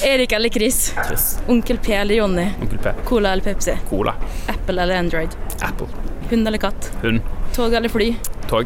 Erik 0.11 0.31
eller 0.31 0.49
Chris. 0.49 0.93
Chris. 1.07 1.39
Onkel 1.47 1.77
P 1.77 1.93
eller 1.93 2.15
Jonny. 2.15 2.47
Onkel 2.61 2.77
P. 2.79 2.89
Cola 3.05 3.31
eller 3.33 3.43
Pepsi. 3.43 3.77
Cola. 3.89 4.13
Apple 4.47 4.81
eller 4.81 4.95
Android. 4.99 5.29
Apple. 5.61 5.87
Hund 6.29 6.47
eller 6.47 6.57
katt. 6.57 6.91
Hund. 7.01 7.21
Tog 7.55 7.73
eller 7.73 7.89
fly. 7.89 8.15
Tog. 8.49 8.65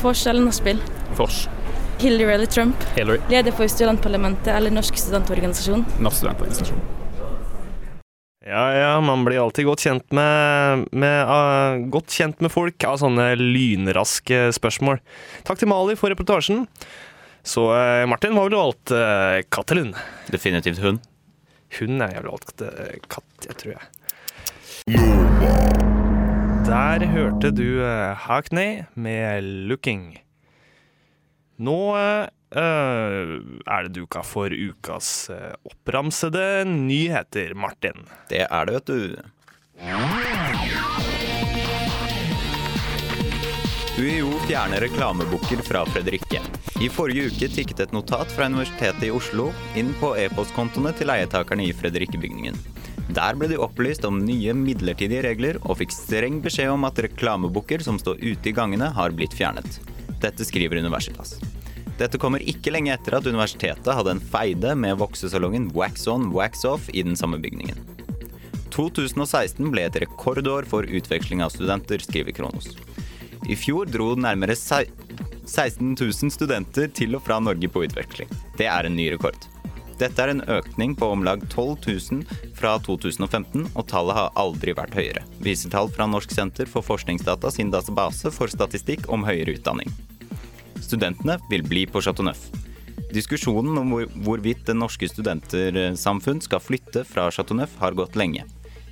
Fors 0.00 0.26
eller 0.26 0.40
nachspiel. 0.40 0.80
Fors. 1.14 1.48
Hillary 1.98 2.32
eller 2.32 2.46
Trump. 2.46 2.76
Hillary. 2.96 3.20
Leder 3.30 3.52
for 3.52 3.66
studentparlamentet 3.68 4.48
eller 4.56 4.70
Norsk 4.70 4.96
studentorganisasjon. 4.98 5.84
Norsk 6.00 6.16
studentorganisasjon. 6.16 6.80
Ja, 8.44 8.64
ja, 8.76 9.00
man 9.00 9.24
blir 9.24 9.40
alltid 9.40 9.64
godt 9.64 9.80
kjent 9.86 10.04
med, 10.12 10.84
med 10.92 11.30
uh, 11.30 11.80
Godt 11.88 12.12
kjent 12.12 12.42
med 12.44 12.52
folk 12.52 12.84
av 12.84 12.98
sånne 13.00 13.30
lynraske 13.40 14.52
spørsmål. 14.52 15.00
Takk 15.48 15.62
til 15.62 15.70
Mali 15.70 15.96
for 15.96 16.12
reportasjen. 16.12 16.66
Så 17.40 17.64
uh, 17.72 18.04
Martin, 18.10 18.36
hva 18.36 18.44
ville 18.44 18.52
du 18.52 18.60
valgt? 18.60 18.92
Uh, 18.92 19.40
katt 19.48 19.72
eller 19.72 19.86
hund? 19.86 19.96
Definitivt 20.28 20.82
hund. 20.84 21.00
Hund 21.78 22.04
er 22.04 22.12
jeg 22.12 22.20
ville 22.20 22.36
valgt 22.36 22.60
uh, 22.68 22.92
katt, 23.08 23.48
jeg 23.48 23.56
tror 23.62 23.72
jeg. 23.78 23.84
Der 26.68 27.08
hørte 27.14 27.48
du 27.56 27.80
uh, 27.80 28.12
Hackney 28.26 28.84
med 28.92 29.44
'Looking'. 29.70 30.20
Nå 31.64 31.78
uh, 31.96 32.28
er 32.60 33.86
det 33.86 33.94
duka 33.96 34.22
for 34.26 34.52
ukas 34.52 35.30
uh, 35.30 35.54
oppramsede 35.66 36.64
nyheter, 36.68 37.54
Martin. 37.54 38.04
Det 38.30 38.44
er 38.46 38.66
det, 38.68 38.74
vet 38.78 38.86
du. 38.86 39.16
UiO 43.98 44.30
fjerner 44.46 44.80
reklameboker 44.80 45.62
fra 45.66 45.84
Fredrikke. 45.86 46.40
I 46.82 46.88
forrige 46.90 47.28
uke 47.30 47.48
tikket 47.48 47.84
et 47.84 47.92
notat 47.94 48.32
fra 48.34 48.48
Universitetet 48.50 49.06
i 49.06 49.12
Oslo 49.14 49.52
inn 49.78 49.92
på 50.00 50.16
e-postkontoene 50.18 50.90
til 50.98 51.10
leietakerne 51.10 51.68
i 51.68 51.74
Fredrikke-bygningen. 51.78 52.58
Der 53.14 53.38
ble 53.38 53.46
de 53.52 53.58
opplyst 53.60 54.06
om 54.08 54.18
nye 54.26 54.54
midlertidige 54.58 55.22
regler 55.28 55.60
og 55.62 55.78
fikk 55.78 55.94
streng 55.94 56.40
beskjed 56.42 56.72
om 56.74 56.86
at 56.88 56.98
reklameboker 57.06 57.84
som 57.86 58.00
står 58.02 58.18
ute 58.24 58.50
i 58.50 58.56
gangene, 58.56 58.90
har 58.96 59.14
blitt 59.14 59.36
fjernet. 59.36 59.78
Dette 60.18 60.46
skriver 60.48 60.82
Universitas. 60.82 61.36
Dette 61.98 62.18
kommer 62.18 62.42
ikke 62.42 62.72
lenge 62.74 62.90
etter 62.94 63.14
at 63.14 63.26
universitetet 63.28 63.94
hadde 63.94 64.16
en 64.16 64.22
feide 64.32 64.72
med 64.74 64.98
voksesalongen 64.98 65.68
Wax 65.76 66.08
On, 66.10 66.30
Wax 66.34 66.64
Off 66.66 66.88
i 66.90 67.04
den 67.06 67.14
samme 67.16 67.38
bygningen. 67.42 67.78
2016 68.74 69.70
ble 69.70 69.84
et 69.86 70.00
rekordår 70.02 70.66
for 70.66 70.82
utveksling 70.82 71.44
av 71.44 71.52
studenter, 71.54 72.02
skriver 72.02 72.34
Kronos. 72.34 72.72
I 73.46 73.54
fjor 73.54 73.86
dro 73.86 74.14
nærmere 74.18 74.56
16 74.58 75.94
000 75.94 76.32
studenter 76.34 76.90
til 76.90 77.14
og 77.14 77.22
fra 77.26 77.38
Norge 77.38 77.70
på 77.70 77.84
utveksling. 77.86 78.30
Det 78.58 78.66
er 78.66 78.88
en 78.88 78.96
ny 78.98 79.12
rekord. 79.14 79.38
Dette 80.00 80.18
er 80.18 80.32
en 80.32 80.42
økning 80.50 80.96
på 80.98 81.06
om 81.14 81.22
lag 81.22 81.44
12 81.52 81.76
000 81.86 82.24
fra 82.58 82.72
2015, 82.82 83.68
og 83.76 83.86
tallet 83.86 84.18
har 84.18 84.34
aldri 84.40 84.74
vært 84.74 84.96
høyere, 84.98 85.22
viser 85.38 85.70
tall 85.70 85.92
fra 85.94 86.08
Norsk 86.10 86.34
senter 86.34 86.66
for 86.66 86.82
forskningsdata 86.82 87.52
sin 87.54 87.70
database 87.70 88.34
for 88.34 88.50
statistikk 88.50 89.06
om 89.14 89.22
høyere 89.28 89.54
utdanning. 89.54 89.94
Studentene 90.84 91.38
vil 91.50 91.64
bli 91.64 91.86
på 91.88 92.02
Chateau 92.04 92.26
Neuf. 92.26 92.50
Diskusjonen 93.14 93.78
om 93.80 93.92
hvor, 93.94 94.08
hvorvidt 94.26 94.66
det 94.68 94.76
norske 94.76 95.08
studentersamfunn 95.08 96.42
skal 96.44 96.62
flytte 96.62 97.04
fra 97.08 97.30
Chateau 97.32 97.56
Neuf 97.56 97.78
har 97.80 97.96
gått 97.96 98.18
lenge. 98.18 98.44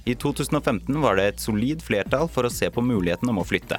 I 0.09 0.15
2015 0.19 0.99
var 1.03 1.19
det 1.19 1.27
et 1.29 1.43
solid 1.43 1.83
flertall 1.85 2.31
for 2.31 2.47
å 2.47 2.53
se 2.53 2.71
på 2.73 2.83
muligheten 2.83 3.31
om 3.31 3.43
å 3.43 3.47
flytte. 3.47 3.79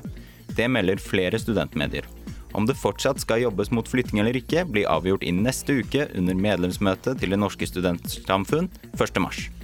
Det 0.55 0.69
melder 0.71 1.01
flere 1.01 1.39
studentmedier. 1.41 2.07
Om 2.53 2.67
det 2.69 2.77
fortsatt 2.77 3.19
skal 3.23 3.41
jobbes 3.41 3.71
mot 3.73 3.87
flytting 3.89 4.21
eller 4.21 4.37
ikke, 4.37 4.63
blir 4.69 4.89
avgjort 4.91 5.25
i 5.25 5.33
neste 5.33 5.79
uke 5.81 6.05
under 6.13 6.37
medlemsmøtet 6.37 7.19
til 7.19 7.33
Det 7.33 7.41
norske 7.41 7.67
studentsamfunn 7.67 8.69
1. 8.93 9.62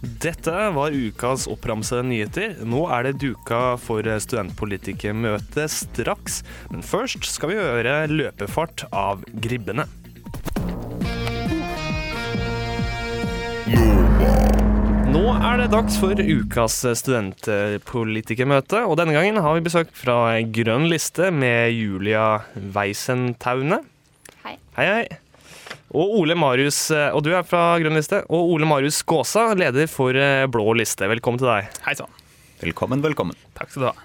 Dette 0.00 0.54
var 0.74 0.96
ukas 0.96 1.46
oppramsede 1.50 2.06
nyheter. 2.08 2.58
Nå 2.64 2.86
er 2.92 3.08
det 3.08 3.18
duka 3.20 3.76
for 3.80 4.04
studentpolitikermøte 4.04 5.68
straks. 5.70 6.42
Men 6.72 6.84
først 6.86 7.28
skal 7.28 7.52
vi 7.52 7.60
høre 7.60 7.96
løpefart 8.10 8.86
av 8.90 9.24
Gribbene. 9.44 9.86
Nå 15.10 15.24
er 15.36 15.60
det 15.60 15.70
dags 15.72 15.96
for 16.00 16.14
ukas 16.14 16.80
studentpolitikermøte, 17.02 18.84
og 18.86 18.96
denne 19.00 19.14
gangen 19.16 19.40
har 19.42 19.56
vi 19.56 19.64
besøk 19.66 19.90
fra 19.96 20.38
Grønn 20.54 20.86
liste 20.90 21.32
med 21.34 21.74
Julia 21.74 22.44
Weisentaune. 22.54 23.82
Hei. 24.44 24.56
Hei, 24.78 24.86
hei. 24.86 25.29
Og 25.90 26.20
Ole 26.20 26.36
Marius, 26.38 26.84
og 26.94 27.24
du 27.26 27.32
er 27.34 27.42
fra 27.42 27.74
Grønn 27.82 27.98
liste, 27.98 28.20
og 28.30 28.52
Ole 28.54 28.68
Marius 28.68 29.00
Gåsa, 29.02 29.48
leder 29.58 29.88
for 29.90 30.14
eh, 30.14 30.46
Blå 30.46 30.76
liste. 30.78 31.08
Velkommen 31.10 31.40
til 31.42 31.50
deg. 31.50 31.66
Hei 31.82 31.96
sann. 31.98 32.12
Velkommen, 32.60 33.02
velkommen. 33.02 33.34
Takk 33.58 33.72
skal 33.72 33.82
du 33.82 33.88
ha. 33.90 33.96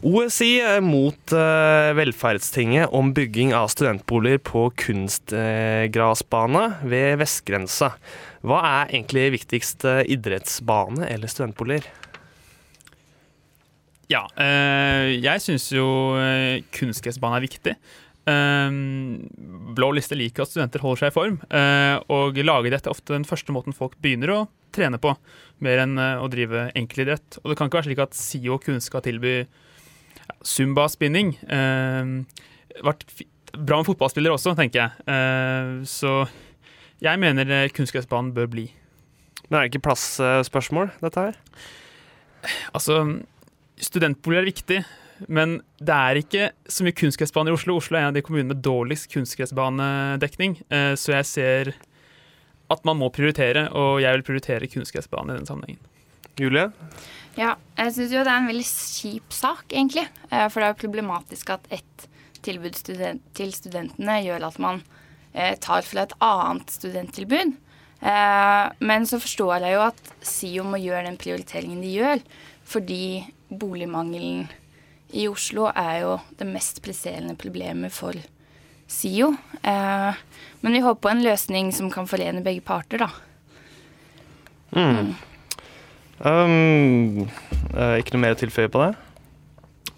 OSI 0.00 0.54
er 0.64 0.80
mot 0.80 1.34
eh, 1.36 1.90
velferdstinget 1.98 2.94
om 2.96 3.10
bygging 3.12 3.52
av 3.52 3.68
studentboliger 3.68 4.40
på 4.40 4.70
kunstgrasbane 4.80 6.62
ved 6.88 7.20
vestgrensa. 7.20 7.92
Hva 8.40 8.62
er 8.64 8.94
egentlig 8.94 9.26
viktigst, 9.36 9.84
eh, 9.84 10.06
idrettsbane 10.16 11.04
eller 11.10 11.28
studentboliger? 11.28 11.84
Ja, 14.10 14.24
eh, 14.40 15.20
jeg 15.20 15.44
syns 15.44 15.68
jo 15.74 16.16
eh, 16.16 16.64
kunstgressbane 16.72 17.36
er 17.36 17.44
viktig. 17.44 17.76
Eh, 18.30 18.70
blå 19.76 19.88
liste 19.96 20.16
liker 20.18 20.44
at 20.44 20.50
studenter 20.52 20.82
holder 20.84 21.02
seg 21.04 21.12
i 21.12 21.16
form, 21.16 21.38
eh, 21.50 21.96
og 22.12 22.38
lager 22.46 22.74
dette 22.76 22.90
ofte 22.92 23.14
den 23.16 23.26
første 23.28 23.54
måten 23.54 23.74
folk 23.76 23.96
begynner 24.02 24.32
å 24.34 24.40
trene 24.74 25.00
på, 25.02 25.16
mer 25.66 25.82
enn 25.82 25.96
eh, 25.98 26.20
å 26.22 26.28
drive 26.30 26.68
enkelidrett. 26.78 27.40
Og 27.42 27.50
det 27.50 27.58
kan 27.58 27.70
ikke 27.70 27.80
være 27.80 27.88
slik 27.90 28.02
at 28.04 28.14
SIO 28.18 28.58
kun 28.62 28.78
skal 28.84 29.02
tilby 29.06 29.34
ja, 29.40 30.36
zumba-spinning. 30.46 31.34
Eh, 31.50 32.14
vært 32.86 33.06
fi- 33.10 33.28
bra 33.50 33.80
med 33.80 33.88
fotballspillere 33.90 34.36
også, 34.36 34.54
tenker 34.58 34.84
jeg. 34.84 35.06
Eh, 35.10 35.72
så 35.90 36.14
jeg 37.02 37.18
mener 37.22 37.50
eh, 37.50 37.68
kunstgressbanen 37.74 38.30
bør 38.36 38.46
bli. 38.52 38.68
Men 39.48 39.58
er 39.58 39.64
det 39.66 39.72
ikke 39.72 39.88
plassspørsmål, 39.88 40.92
dette 41.02 41.24
her? 41.30 41.38
Altså, 42.76 43.00
studentbolig 43.82 44.38
er 44.38 44.46
viktig, 44.46 44.78
men 45.28 45.58
det 45.80 45.96
er 45.96 46.20
ikke 46.20 46.50
så 46.70 46.86
mye 46.86 46.96
kunstgressbaner 46.96 47.52
i 47.52 47.58
Oslo. 47.58 47.76
Oslo 47.80 47.96
er 47.98 48.06
en 48.06 48.12
av 48.12 48.18
de 48.18 48.22
kommunene 48.24 48.54
med 48.54 48.62
dårligst 48.64 49.10
kunstgressbanedekning, 49.12 50.60
eh, 50.70 50.92
så 50.96 51.16
jeg 51.18 51.28
ser 51.28 51.72
at 52.70 52.84
man 52.86 53.00
må 53.00 53.10
prioritere, 53.12 53.66
og 53.74 54.00
jeg 54.02 54.14
vil 54.16 54.26
prioritere 54.26 54.70
kunstgressbane 54.70 55.34
i 55.34 55.40
den 55.40 55.48
sammenhengen. 55.48 55.82
Julie? 56.38 56.68
Ja, 57.38 57.54
jeg 57.78 57.94
syns 57.94 58.12
jo 58.14 58.22
det 58.24 58.30
er 58.32 58.40
en 58.42 58.50
veldig 58.50 58.66
kjip 58.66 59.34
sak, 59.34 59.64
egentlig. 59.70 60.06
Eh, 60.30 60.46
For 60.48 60.60
det 60.60 60.68
er 60.68 60.74
jo 60.74 60.82
problematisk 60.84 61.50
at 61.54 61.66
ett 61.70 62.06
tilbud 62.42 62.78
student 62.78 63.22
til 63.36 63.52
studentene 63.52 64.20
gjør 64.24 64.46
at 64.48 64.58
man 64.62 64.80
eh, 65.34 65.56
tar 65.60 65.82
fra 65.86 66.06
et 66.06 66.14
annet 66.24 66.72
studenttilbud. 66.72 67.56
Eh, 68.00 68.64
Men 68.80 69.06
så 69.06 69.20
forstår 69.20 69.66
jeg 69.66 69.76
jo 69.76 69.84
at 69.84 70.14
SIO 70.22 70.64
må 70.64 70.80
gjøre 70.80 71.06
den 71.10 71.20
prioriteringen 71.20 71.82
de 71.84 71.92
gjør, 71.98 72.24
fordi 72.64 73.02
boligmangelen 73.50 74.48
i 75.12 75.26
Oslo 75.30 75.68
er 75.74 76.02
jo 76.04 76.14
det 76.38 76.46
mest 76.48 76.80
presserende 76.84 77.36
problemet 77.38 77.92
for 77.94 78.16
SIO. 78.90 79.34
Eh, 79.62 80.14
Men 80.60 80.72
vi 80.72 80.82
håper 80.84 81.00
på 81.00 81.12
en 81.12 81.24
løsning 81.24 81.72
som 81.72 81.90
kan 81.90 82.08
forene 82.10 82.42
begge 82.44 82.60
parter, 82.60 82.98
da. 83.00 83.10
Mm. 84.76 85.14
Um, 86.20 87.28
uh, 87.72 87.96
ikke 87.96 88.12
noe 88.12 88.20
mer 88.20 88.36
å 88.36 88.38
tilføye 88.38 88.68
på 88.70 88.82
det? 88.82 88.90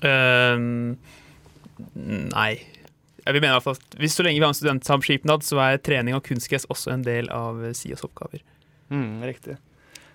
Um, 0.07 0.95
nei. 2.31 2.53
Jeg 3.23 3.37
vil 3.37 3.43
mene 3.43 3.59
at 3.59 3.99
hvis 3.99 4.17
Så 4.17 4.25
lenge 4.25 4.39
vi 4.39 4.45
har 4.45 4.55
en 4.55 4.59
studentsamskipnad, 4.59 5.45
så 5.47 5.59
er 5.63 5.83
trening 5.83 6.15
og 6.15 6.25
kunstgress 6.27 6.67
også 6.71 6.95
en 6.95 7.05
del 7.07 7.29
av 7.35 7.61
SIOs 7.75 8.07
oppgaver. 8.07 8.43
Mm, 8.91 9.23
riktig. 9.27 9.59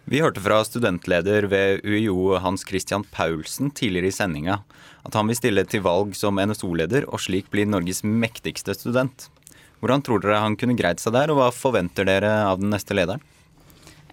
Vi 0.08 0.22
hørte 0.24 0.40
fra 0.40 0.62
studentleder 0.64 1.50
ved 1.52 1.82
UiO 1.84 2.38
Hans 2.40 2.62
Christian 2.64 3.04
Paulsen 3.12 3.74
tidligere 3.76 4.08
i 4.08 4.16
sendinga 4.16 4.62
at 5.04 5.16
han 5.20 5.28
vil 5.28 5.36
stille 5.36 5.66
til 5.68 5.82
valg 5.84 6.14
som 6.16 6.40
NSO-leder 6.40 7.10
og 7.12 7.20
slik 7.20 7.50
bli 7.52 7.66
Norges 7.68 8.00
mektigste 8.08 8.72
student. 8.78 9.26
Hvordan 9.82 10.06
tror 10.08 10.22
dere 10.24 10.40
han 10.40 10.56
kunne 10.56 10.78
greid 10.80 11.04
seg 11.04 11.12
der, 11.12 11.34
og 11.34 11.42
hva 11.42 11.48
forventer 11.52 12.08
dere 12.08 12.30
av 12.46 12.62
den 12.62 12.72
neste 12.72 12.96
lederen? 12.96 13.20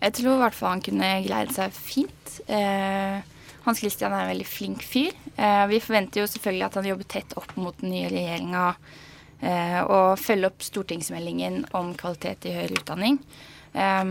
Jeg 0.01 0.17
tror 0.19 0.35
i 0.35 0.41
hvert 0.43 0.57
fall 0.59 0.75
han 0.75 0.83
kunne 0.83 1.13
greid 1.29 1.55
seg 1.55 1.79
fint. 1.79 2.35
Eh, 2.51 3.23
Hans 3.63 3.85
Christian 3.85 4.11
er 4.11 4.25
en 4.25 4.33
veldig 4.33 4.49
flink 4.51 4.83
fyr. 4.83 5.15
Eh, 5.39 5.63
vi 5.71 5.79
forventer 5.85 6.25
jo 6.25 6.33
selvfølgelig 6.35 6.67
at 6.73 6.81
han 6.81 6.91
jobber 6.91 7.11
tett 7.15 7.39
opp 7.39 7.55
mot 7.55 7.79
den 7.79 7.95
nye 7.95 8.11
regjeringa 8.11 8.67
eh, 9.47 9.79
og 9.87 10.19
følger 10.19 10.51
opp 10.51 10.67
stortingsmeldingen 10.73 11.63
om 11.79 11.95
kvalitet 12.03 12.51
i 12.51 12.59
høyere 12.59 12.83
utdanning. 12.83 13.23
Eh, 13.79 14.05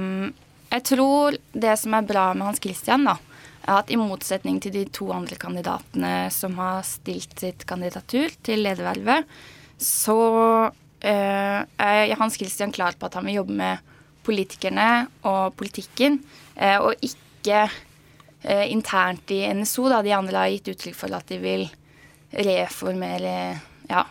jeg 0.74 0.86
tror 0.89 1.38
det 1.53 1.75
som 1.77 1.94
er 1.94 2.08
bra 2.08 2.32
med 2.34 2.48
Hans 2.48 2.62
Christian, 2.63 3.06
da, 3.06 3.18
er 3.63 3.80
at 3.80 3.92
i 3.94 4.00
motsetning 4.00 4.60
til 4.63 4.74
de 4.74 4.88
to 4.92 5.12
andre 5.13 5.38
kandidatene 5.39 6.32
som 6.34 6.58
har 6.58 6.82
stilt 6.88 7.38
sitt 7.39 7.65
kandidatur 7.70 8.34
til 8.46 8.63
ledervervet, 8.65 9.30
så 9.77 10.18
eh, 11.03 11.62
er 11.62 12.15
Hans 12.20 12.39
Christian 12.39 12.74
klar 12.74 12.98
på 12.98 13.08
at 13.08 13.20
han 13.20 13.27
vil 13.30 13.42
jobbe 13.42 13.58
med 13.60 13.94
politikerne 14.24 15.06
og 15.30 15.53
politikken, 15.60 16.18
eh, 16.56 16.80
og 16.80 16.98
ikke 17.03 17.68
eh, 17.68 18.65
internt 18.72 19.32
i 19.36 19.44
NSO. 19.53 19.88
Da. 19.92 20.01
De 20.01 20.15
andre 20.15 20.42
har 20.42 20.51
gitt 20.56 20.74
uttrykk 20.74 20.98
for 20.98 21.13
at 21.13 21.30
de 21.30 21.39
vil 21.44 21.70
reformere 22.34 23.38
Ja. 23.92 24.08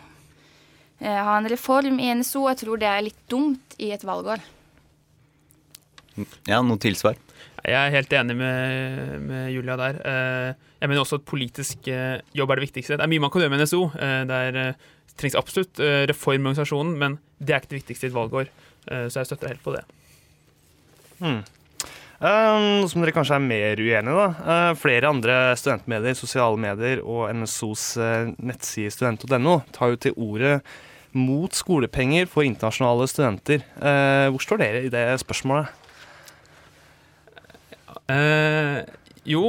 Ha 1.03 1.33
en 1.35 1.49
reform 1.51 1.97
i 1.99 2.13
NSO. 2.15 2.45
Jeg 2.47 2.61
tror 2.61 2.79
det 2.79 2.87
er 2.87 3.01
litt 3.03 3.23
dumt 3.27 3.73
i 3.83 3.89
et 3.91 4.05
valgår. 4.07 4.39
Ja, 6.49 6.61
noe 6.65 6.81
tilsvar? 6.83 7.17
Jeg 7.63 7.79
er 7.79 7.95
helt 7.95 8.13
enig 8.19 8.37
med, 8.37 9.15
med 9.23 9.53
Julia 9.55 9.77
der. 9.79 10.01
Eh, 10.09 10.69
jeg 10.83 10.91
mener 10.91 11.05
også 11.05 11.21
at 11.21 11.29
politisk 11.29 11.89
eh, 11.91 12.19
jobb 12.37 12.53
er 12.53 12.61
det 12.61 12.67
viktigste. 12.69 12.99
Det 12.99 13.07
er 13.07 13.13
mye 13.13 13.23
man 13.23 13.33
kan 13.33 13.45
gjøre 13.45 13.55
med 13.55 13.63
NSO. 13.63 13.87
Det 14.29 14.67
trengs 15.21 15.39
absolutt 15.39 15.81
reform 16.09 16.47
i 16.47 16.51
organisasjonen, 16.51 16.95
men 16.99 17.19
det 17.39 17.55
er 17.55 17.63
ikke 17.63 17.75
det 17.75 17.83
viktigste 17.83 18.09
i 18.09 18.11
et 18.11 18.17
valgår. 18.17 18.53
Så 18.89 19.21
jeg 19.21 19.29
støtter 19.29 19.53
helt 19.53 19.63
på 19.63 19.75
det. 19.77 19.83
Hmm. 21.21 21.43
Noe 22.23 22.83
um, 22.83 22.85
som 22.87 23.03
dere 23.03 23.15
kanskje 23.15 23.35
er 23.35 23.43
mer 23.43 23.81
uenige 23.83 23.99
i. 23.99 24.15
da. 24.15 24.27
Uh, 24.47 24.73
flere 24.79 25.11
andre 25.11 25.37
studentmedier, 25.59 26.15
sosiale 26.15 26.59
medier 26.61 27.03
og 27.03 27.27
NSOs 27.35 27.97
uh, 27.99 28.31
nettside 28.39 28.93
student.no 28.95 29.59
tar 29.75 29.91
jo 29.91 29.99
til 30.05 30.15
orde 30.15 30.61
mot 31.19 31.53
skolepenger 31.53 32.29
for 32.31 32.47
internasjonale 32.47 33.09
studenter. 33.11 33.67
Uh, 33.75 34.31
hvor 34.31 34.45
står 34.45 34.63
dere 34.63 34.85
i 34.87 34.93
det 34.93 35.03
spørsmålet? 35.25 35.82
Jo, 39.29 39.43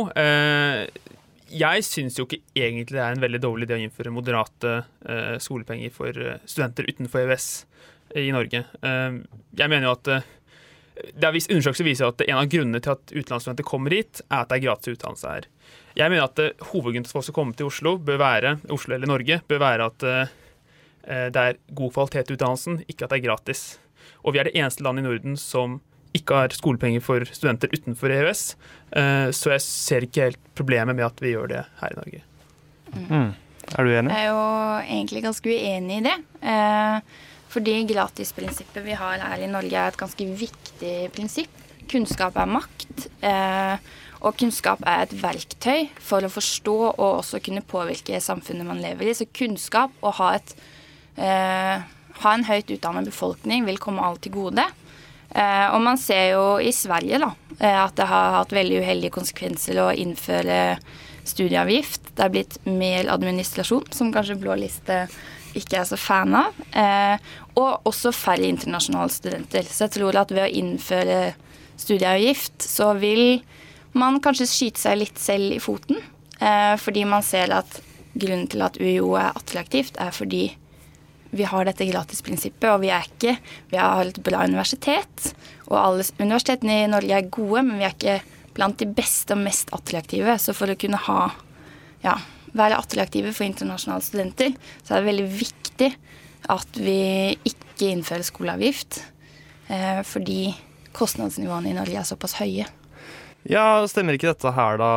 jeg 1.53 1.85
syns 1.87 2.19
jo 2.19 2.27
ikke 2.27 2.41
egentlig 2.53 2.93
det 2.93 3.01
er 3.01 3.15
en 3.15 3.23
veldig 3.23 3.41
dårlig 3.41 3.67
idé 3.67 3.79
å 3.79 3.83
innføre 3.83 4.13
moderate 4.13 4.75
skolepenger 5.43 5.91
for 5.95 6.15
studenter 6.45 6.87
utenfor 6.87 7.25
EØS 7.25 7.47
i 8.21 8.29
Norge. 8.35 8.61
jeg 8.83 9.71
mener 9.73 9.87
jo 9.87 9.95
at 9.97 10.11
det 10.93 11.25
er 11.25 11.33
Undersøkelser 11.33 11.87
viser 11.87 12.09
at 12.09 12.21
en 12.27 12.37
av 12.37 12.49
grunnene 12.51 12.81
til 12.83 12.93
at 12.93 13.13
utenlandsstudenter 13.13 13.65
kommer 13.65 13.95
hit, 13.95 14.21
er 14.29 14.43
at 14.43 14.51
det 14.51 14.59
er 14.59 14.65
gratis 14.67 14.93
utdannelse 14.93 15.31
her. 15.31 15.47
Jeg 15.97 16.13
mener 16.13 16.27
at 16.27 16.41
uh, 16.41 16.67
hovedgrunnen 16.71 17.07
til 17.07 17.15
folk 17.15 17.27
som 17.27 17.37
kommer 17.37 17.57
til 17.57 17.69
Oslo, 17.69 17.95
bør 17.97 18.19
være, 18.21 18.57
Oslo 18.73 18.95
eller 18.95 19.09
Norge, 19.09 19.39
bør 19.49 19.63
være 19.63 19.87
at 19.89 20.05
uh, 20.05 20.35
det 21.03 21.41
er 21.41 21.57
god 21.75 21.95
kvalitet 21.95 22.29
i 22.29 22.37
utdannelsen, 22.37 22.83
ikke 22.87 23.07
at 23.07 23.13
det 23.13 23.19
er 23.19 23.25
gratis. 23.25 23.63
Og 24.23 24.35
vi 24.35 24.41
er 24.41 24.47
det 24.47 24.55
eneste 24.55 24.85
landet 24.85 25.03
i 25.03 25.09
Norden 25.09 25.39
som 25.39 25.81
ikke 26.13 26.37
har 26.43 26.55
skolepenger 26.55 27.03
for 27.03 27.25
studenter 27.29 27.71
utenfor 27.73 28.13
EØS, 28.13 28.43
uh, 28.97 29.29
så 29.33 29.55
jeg 29.55 29.65
ser 29.65 30.07
ikke 30.07 30.29
helt 30.29 30.41
problemet 30.57 30.97
med 30.97 31.07
at 31.07 31.23
vi 31.23 31.33
gjør 31.33 31.51
det 31.51 31.63
her 31.81 31.95
i 31.95 31.99
Norge. 31.99 32.23
Mm. 32.93 33.29
Er 33.73 33.87
du 33.87 33.93
enig? 33.93 34.13
Jeg 34.13 34.25
er 34.25 34.29
jo 34.29 34.47
egentlig 34.83 35.23
ganske 35.23 35.53
uenig 35.53 36.01
i 36.01 36.05
det. 36.05 36.17
Uh, 36.43 37.29
fordi 37.53 37.75
gratisprinsippet 37.85 38.85
vi 38.85 38.95
har 38.97 39.21
her 39.21 39.43
i 39.43 39.49
Norge 39.51 39.77
er 39.77 39.91
et 39.91 39.99
ganske 39.99 40.25
viktig 40.25 40.93
prinsipp. 41.13 41.59
Kunnskap 41.91 42.37
er 42.39 42.49
makt. 42.49 43.07
Eh, 43.21 43.91
og 44.23 44.37
kunnskap 44.39 44.81
er 44.87 45.03
et 45.03 45.13
verktøy 45.19 45.89
for 46.01 46.25
å 46.25 46.31
forstå 46.31 46.77
og 46.93 47.09
også 47.19 47.41
kunne 47.43 47.65
påvirke 47.67 48.21
samfunnet 48.23 48.65
man 48.65 48.81
lever 48.81 49.11
i. 49.11 49.17
Så 49.17 49.27
kunnskap 49.29 49.93
og 50.01 50.15
ha, 50.21 50.31
et, 50.39 50.55
eh, 51.17 51.83
ha 52.23 52.33
en 52.33 52.47
høyt 52.47 52.71
utdannet 52.73 53.11
befolkning 53.11 53.67
vil 53.67 53.81
komme 53.83 54.01
alt 54.01 54.23
til 54.25 54.33
gode. 54.33 54.65
Eh, 55.33 55.67
og 55.73 55.81
man 55.81 55.97
ser 55.97 56.33
jo 56.35 56.43
i 56.61 56.71
Sverige 56.75 57.19
da, 57.21 57.31
eh, 57.57 57.77
at 57.83 57.95
det 57.97 58.05
har 58.09 58.37
hatt 58.37 58.53
veldig 58.53 58.83
uheldige 58.83 59.15
konsekvenser 59.15 59.79
å 59.81 59.89
innføre 59.97 60.77
studieavgift. 61.25 62.11
Det 62.13 62.25
er 62.25 62.33
blitt 62.33 62.59
mer 62.69 63.09
administrasjon, 63.13 63.87
som 63.95 64.13
kanskje 64.13 64.37
blå 64.41 64.57
liste 64.61 65.07
ikke 65.57 65.79
er 65.81 65.87
så 65.89 65.97
fan 65.97 66.35
av. 66.37 66.61
Eh, 66.77 67.17
og 67.57 67.89
også 67.89 68.13
færre 68.13 68.49
internasjonale 68.49 69.13
studenter. 69.13 69.65
Så 69.69 69.87
jeg 69.87 69.97
tror 69.97 70.21
at 70.21 70.33
ved 70.33 70.45
å 70.45 70.53
innføre 70.61 71.19
studieavgift, 71.81 72.61
så 72.61 72.93
vil 72.97 73.41
man 73.97 74.21
kanskje 74.21 74.49
skyte 74.49 74.81
seg 74.81 74.99
litt 75.01 75.21
selv 75.21 75.57
i 75.57 75.61
foten. 75.61 76.01
Fordi 76.81 77.03
man 77.07 77.21
ser 77.23 77.53
at 77.55 77.77
grunnen 78.19 78.49
til 78.51 78.63
at 78.65 78.75
UiO 78.81 79.13
er 79.15 79.37
attraktivt, 79.37 79.95
er 80.01 80.11
fordi 80.11 80.49
vi 81.33 81.45
har 81.49 81.65
dette 81.65 81.87
gratisprinsippet, 81.89 82.67
og 82.69 82.83
vi 82.83 82.91
er 82.93 83.07
ikke 83.07 83.35
Vi 83.71 83.79
har 83.79 84.05
et 84.05 84.19
bra 84.23 84.43
universitet, 84.45 85.33
og 85.67 85.77
alle 85.79 86.05
universitetene 86.19 86.83
i 86.83 86.91
Norge 86.91 87.17
er 87.17 87.31
gode, 87.33 87.63
men 87.65 87.79
vi 87.81 87.87
er 87.87 87.95
ikke 87.95 88.19
blant 88.53 88.77
de 88.77 88.85
beste 88.85 89.33
og 89.33 89.41
mest 89.41 89.73
attraktive. 89.73 90.35
Så 90.37 90.53
for 90.53 90.69
å 90.69 90.77
kunne 90.77 90.99
ha 91.07 91.21
ja, 92.03 92.17
være 92.53 92.77
attraktive 92.77 93.33
for 93.33 93.47
internasjonale 93.47 94.05
studenter, 94.05 94.53
så 94.83 94.93
er 94.93 95.01
det 95.01 95.09
veldig 95.09 95.25
viktig 95.39 95.89
at 96.53 96.77
vi 96.77 96.99
ikke 97.49 97.89
innfører 97.89 98.27
skoleavgift. 98.27 99.01
Eh, 99.73 100.03
fordi 100.05 100.53
kostnadsnivåene 100.93 101.71
i 101.71 101.77
Norge 101.77 101.97
er 101.97 102.07
såpass 102.07 102.37
høye. 102.41 102.67
Ja, 103.49 103.83
Stemmer 103.91 104.15
ikke 104.15 104.31
dette 104.31 104.53
her 104.55 104.77
da, 104.79 104.91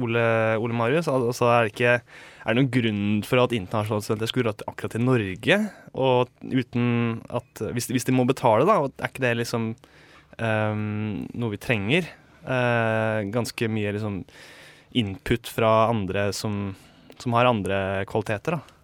Ole, 0.00 0.24
Ole 0.62 0.76
Marius? 0.76 1.10
Altså, 1.12 1.50
er, 1.50 1.66
det 1.66 1.74
ikke, 1.74 1.98
er 2.46 2.54
det 2.54 2.60
noen 2.60 2.70
grunn 2.70 3.06
for 3.26 3.42
at 3.42 3.54
internasjonale 3.56 4.04
studenter 4.04 4.30
skulle 4.30 4.52
dra 4.52 4.70
akkurat 4.70 4.94
til 4.94 5.02
Norge? 5.02 5.58
Og 5.98 6.30
uten 6.46 6.86
at, 7.34 7.62
hvis, 7.74 7.90
hvis 7.90 8.06
de 8.06 8.14
må 8.14 8.26
betale, 8.28 8.66
da, 8.68 8.78
er 8.86 9.10
ikke 9.10 9.24
det 9.24 9.32
liksom 9.40 9.72
um, 9.74 11.26
noe 11.34 11.54
vi 11.56 11.60
trenger? 11.62 12.06
Uh, 12.46 13.26
ganske 13.34 13.66
mye 13.72 13.96
liksom 13.96 14.20
input 14.96 15.50
fra 15.50 15.88
andre 15.90 16.28
som, 16.36 16.70
som 17.18 17.34
har 17.34 17.50
andre 17.50 17.80
kvaliteter. 18.06 18.60
da. 18.60 18.75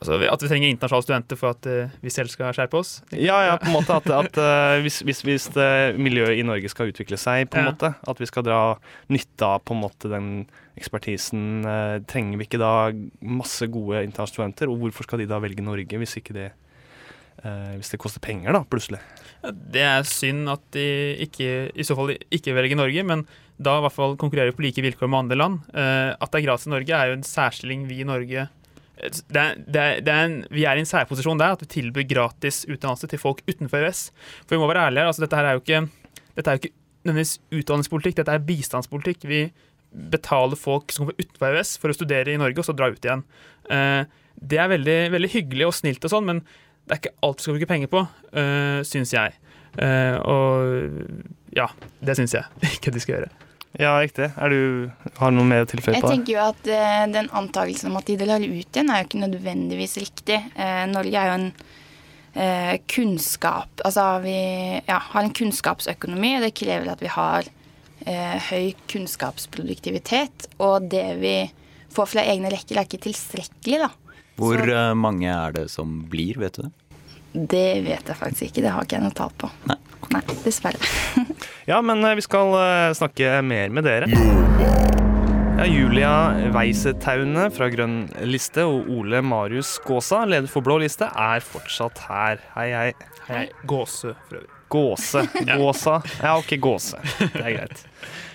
Altså, 0.00 0.16
at 0.16 0.40
vi 0.40 0.48
trenger 0.48 0.70
internasjonale 0.72 1.04
studenter 1.04 1.36
for 1.36 1.52
at 1.52 1.66
uh, 1.68 1.96
vi 2.00 2.12
selv 2.12 2.30
skal 2.32 2.54
skjerpe 2.56 2.78
oss? 2.78 2.94
Ja, 3.12 3.36
ja 3.44 3.58
på 3.60 3.68
en 3.68 3.74
måte 3.76 3.98
at, 3.98 4.06
at 4.16 4.38
uh, 4.40 4.78
hvis, 4.80 5.02
hvis, 5.04 5.20
hvis 5.28 5.48
det, 5.52 5.68
miljøet 6.00 6.40
i 6.40 6.46
Norge 6.46 6.70
skal 6.72 6.88
utvikle 6.88 7.18
seg, 7.20 7.50
på 7.52 7.60
en 7.60 7.68
ja. 7.68 7.74
måte, 7.74 7.92
at 8.08 8.22
vi 8.22 8.28
skal 8.30 8.46
dra 8.46 8.62
nytte 9.12 9.44
av 9.44 9.60
på 9.60 9.76
en 9.76 9.82
måte 9.82 10.08
den 10.08 10.30
ekspertisen, 10.80 11.66
trenger 12.08 12.40
vi 12.40 12.46
ikke 12.46 12.60
da 12.62 12.72
masse 13.20 13.66
gode 13.68 14.00
internasjonale 14.06 14.32
studenter? 14.32 14.72
Og 14.72 14.86
hvorfor 14.86 15.04
skal 15.04 15.20
de 15.20 15.28
da 15.28 15.36
velge 15.42 15.64
Norge 15.66 16.00
hvis, 16.00 16.16
det, 16.32 16.46
hvis 17.42 17.92
det 17.92 18.00
koster 18.00 18.24
penger, 18.24 18.56
da, 18.56 18.62
plutselig? 18.64 19.02
Det 19.44 19.82
er 19.84 20.08
synd 20.08 20.48
at 20.52 20.64
de 20.72 20.86
ikke, 21.26 21.50
i 21.76 21.84
så 21.84 21.98
fall 21.98 22.14
ikke 22.16 22.56
velger 22.56 22.80
Norge, 22.80 23.04
men 23.04 23.26
da 23.60 23.76
i 23.76 23.84
hvert 23.84 23.96
fall 23.96 24.16
konkurrerer 24.20 24.56
på 24.56 24.64
like 24.64 24.84
vilkår 24.84 25.10
med 25.10 25.26
andre 25.26 25.36
land. 25.36 25.60
Uh, 25.74 26.16
at 26.16 26.32
det 26.32 26.40
er 26.40 26.46
gratis 26.48 26.68
i 26.68 26.72
Norge, 26.72 26.96
er 26.96 27.10
jo 27.10 27.18
en 27.18 27.26
særstilling 27.26 27.84
vi 27.90 28.00
i 28.00 28.08
Norge 28.08 28.46
det 29.00 29.40
er, 29.40 29.56
det 29.64 29.80
er, 29.80 30.02
det 30.04 30.12
er 30.12 30.26
en, 30.26 30.36
Vi 30.52 30.66
er 30.68 30.76
i 30.76 30.82
en 30.82 30.88
særposisjon 30.88 31.40
der, 31.40 31.56
at 31.56 31.64
vi 31.64 31.70
tilbyr 31.72 32.06
gratis 32.10 32.62
utdannelse 32.68 33.08
til 33.10 33.20
folk 33.22 33.40
utenfor 33.48 33.80
EØS. 33.80 34.02
For 34.44 34.56
vi 34.56 34.60
må 34.60 34.68
være 34.70 34.90
ærlige, 34.90 35.06
altså 35.08 35.24
dette 35.24 35.38
her 35.38 35.48
er 35.48 35.56
jo 35.56 35.64
ikke 35.64 35.82
dette 36.36 36.50
er 36.50 36.56
jo 36.56 36.62
ikke 36.62 36.76
nødvendigvis 37.04 37.34
utdanningspolitikk, 37.60 38.16
dette 38.20 38.36
er 38.36 38.46
bistandspolitikk. 38.46 39.26
Vi 39.28 39.42
betaler 40.12 40.58
folk 40.58 40.92
som 40.94 41.06
kommer 41.06 41.18
utenfor 41.18 41.50
EØS 41.50 41.76
for 41.82 41.92
å 41.92 41.96
studere 41.96 42.34
i 42.34 42.40
Norge, 42.40 42.60
og 42.60 42.68
så 42.68 42.76
dra 42.76 42.90
ut 42.92 43.04
igjen. 43.04 43.24
Uh, 43.70 44.04
det 44.40 44.60
er 44.60 44.72
veldig, 44.72 44.98
veldig, 45.16 45.30
hyggelig 45.34 45.68
og 45.68 45.76
snilt 45.76 46.04
og 46.06 46.12
sånn, 46.12 46.28
men 46.28 46.42
det 46.86 46.96
er 46.96 47.02
ikke 47.02 47.16
alt 47.26 47.40
vi 47.40 47.46
skal 47.46 47.56
bruke 47.56 47.70
penger 47.70 47.92
på, 47.92 48.04
uh, 48.36 48.80
syns 48.86 49.14
jeg. 49.16 49.36
Uh, 49.78 50.16
og 50.26 51.54
ja, 51.56 51.68
det 52.04 52.16
syns 52.18 52.34
jeg 52.36 52.72
ikke 52.76 52.94
de 52.94 53.02
skal 53.02 53.18
gjøre. 53.18 53.49
Ja, 53.78 53.92
riktig. 54.02 54.32
Er 54.34 54.50
du, 54.50 54.90
har 55.16 55.30
du 55.30 55.36
noe 55.36 55.46
mer 55.46 55.62
å 55.62 55.68
tilføye 55.70 55.94
på 55.94 56.00
det? 56.00 56.00
Jeg 56.00 56.18
tenker 56.18 56.32
jo 56.34 56.40
at 56.42 56.64
uh, 56.66 57.04
Den 57.12 57.28
antakelsen 57.38 57.92
om 57.92 58.00
at 58.00 58.08
de 58.10 58.16
deler 58.18 58.42
ut 58.42 58.66
igjen, 58.66 58.90
er 58.90 59.04
jo 59.04 59.06
ikke 59.06 59.22
nødvendigvis 59.22 59.94
riktig. 60.02 60.40
Uh, 60.58 60.88
Norge 60.90 61.20
er 61.22 61.30
jo 61.30 61.36
en 61.38 61.46
uh, 62.34 62.74
kunnskap 62.90 63.84
Altså 63.86 64.08
vi 64.24 64.34
ja, 64.34 64.98
har 64.98 65.22
en 65.22 65.32
kunnskapsøkonomi. 65.38 66.34
Det 66.42 66.52
krever 66.58 66.90
at 66.90 67.04
vi 67.04 67.12
har 67.14 67.46
eh, 68.06 68.36
høy 68.50 68.74
kunnskapsproduktivitet. 68.90 70.48
Og 70.62 70.90
det 70.90 71.06
vi 71.20 71.34
får 71.94 72.10
fra 72.14 72.24
egne 72.26 72.52
rekker, 72.52 72.78
er 72.78 72.88
ikke 72.88 73.02
tilstrekkelig, 73.08 73.80
da. 73.86 73.90
Hvor 74.40 74.56
Så- 74.58 74.70
eh, 74.72 74.94
mange 74.94 75.28
er 75.28 75.52
det 75.52 75.70
som 75.70 76.06
blir, 76.08 76.38
vet 76.38 76.54
du 76.54 76.62
det? 76.62 76.72
Det 77.32 77.68
vet 77.84 78.08
jeg 78.10 78.18
faktisk 78.18 78.48
ikke. 78.48 78.64
Det 78.64 78.74
har 78.74 78.86
ikke 78.86 78.98
jeg 78.98 79.06
noe 79.06 79.14
tall 79.14 79.32
på. 79.38 79.50
Nei. 79.70 79.78
Nei, 80.10 80.22
dessverre. 80.44 80.90
Ja, 81.68 81.78
men 81.86 82.02
eh, 82.02 82.16
vi 82.18 82.22
skal 82.24 82.50
eh, 82.58 82.92
snakke 82.98 83.36
mer 83.46 83.70
med 83.70 83.84
dere. 83.86 84.08
Ja, 84.10 85.66
Julia 85.68 86.12
Weisetaune 86.50 87.44
fra 87.54 87.68
Grønn 87.70 88.08
liste 88.26 88.64
og 88.66 88.88
Ole 88.90 89.20
Marius 89.22 89.76
Gåsa, 89.84 90.24
leder 90.26 90.50
for 90.50 90.66
Blå 90.66 90.80
liste, 90.82 91.06
er 91.06 91.44
fortsatt 91.44 92.00
her. 92.08 92.40
Hei, 92.56 92.70
hei. 92.74 92.88
Hei, 93.28 93.44
Gåse, 93.70 94.16
for 94.26 94.40
øvrig. 94.40 94.56
Gåse. 94.70 95.22
Gåsa. 95.60 96.00
Ja, 96.22 96.32
ok, 96.40 96.56
gåse. 96.62 96.98
Det 97.20 97.44
er 97.44 97.54
greit. 97.58 97.84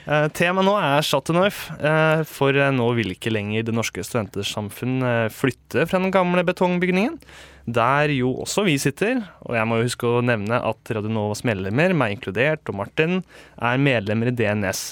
Uh, 0.05 0.27
Temaet 0.37 0.67
nå 0.67 0.77
er 0.77 1.03
Chateauneuf, 1.07 1.65
uh, 1.81 2.21
for 2.29 2.55
nå 2.75 2.87
vil 2.99 3.15
ikke 3.15 3.33
lenger 3.33 3.65
Det 3.67 3.75
Norske 3.75 4.03
Studentersamfunn 4.05 4.99
flytte 5.33 5.87
fra 5.89 5.99
den 5.99 6.13
gamle 6.13 6.43
betongbygningen, 6.47 7.17
der 7.65 8.13
jo 8.13 8.31
også 8.43 8.65
vi 8.67 8.77
sitter. 8.81 9.23
Og 9.45 9.57
jeg 9.57 9.67
må 9.69 9.79
jo 9.79 9.87
huske 9.87 10.09
å 10.09 10.21
nevne 10.25 10.59
at 10.61 10.93
Radionovas 10.93 11.43
medlemmer, 11.47 11.95
meg 11.97 12.17
inkludert, 12.17 12.63
og 12.69 12.79
Martin, 12.83 13.23
er 13.57 13.81
medlemmer 13.81 14.29
i 14.31 14.35
DNS. 14.37 14.85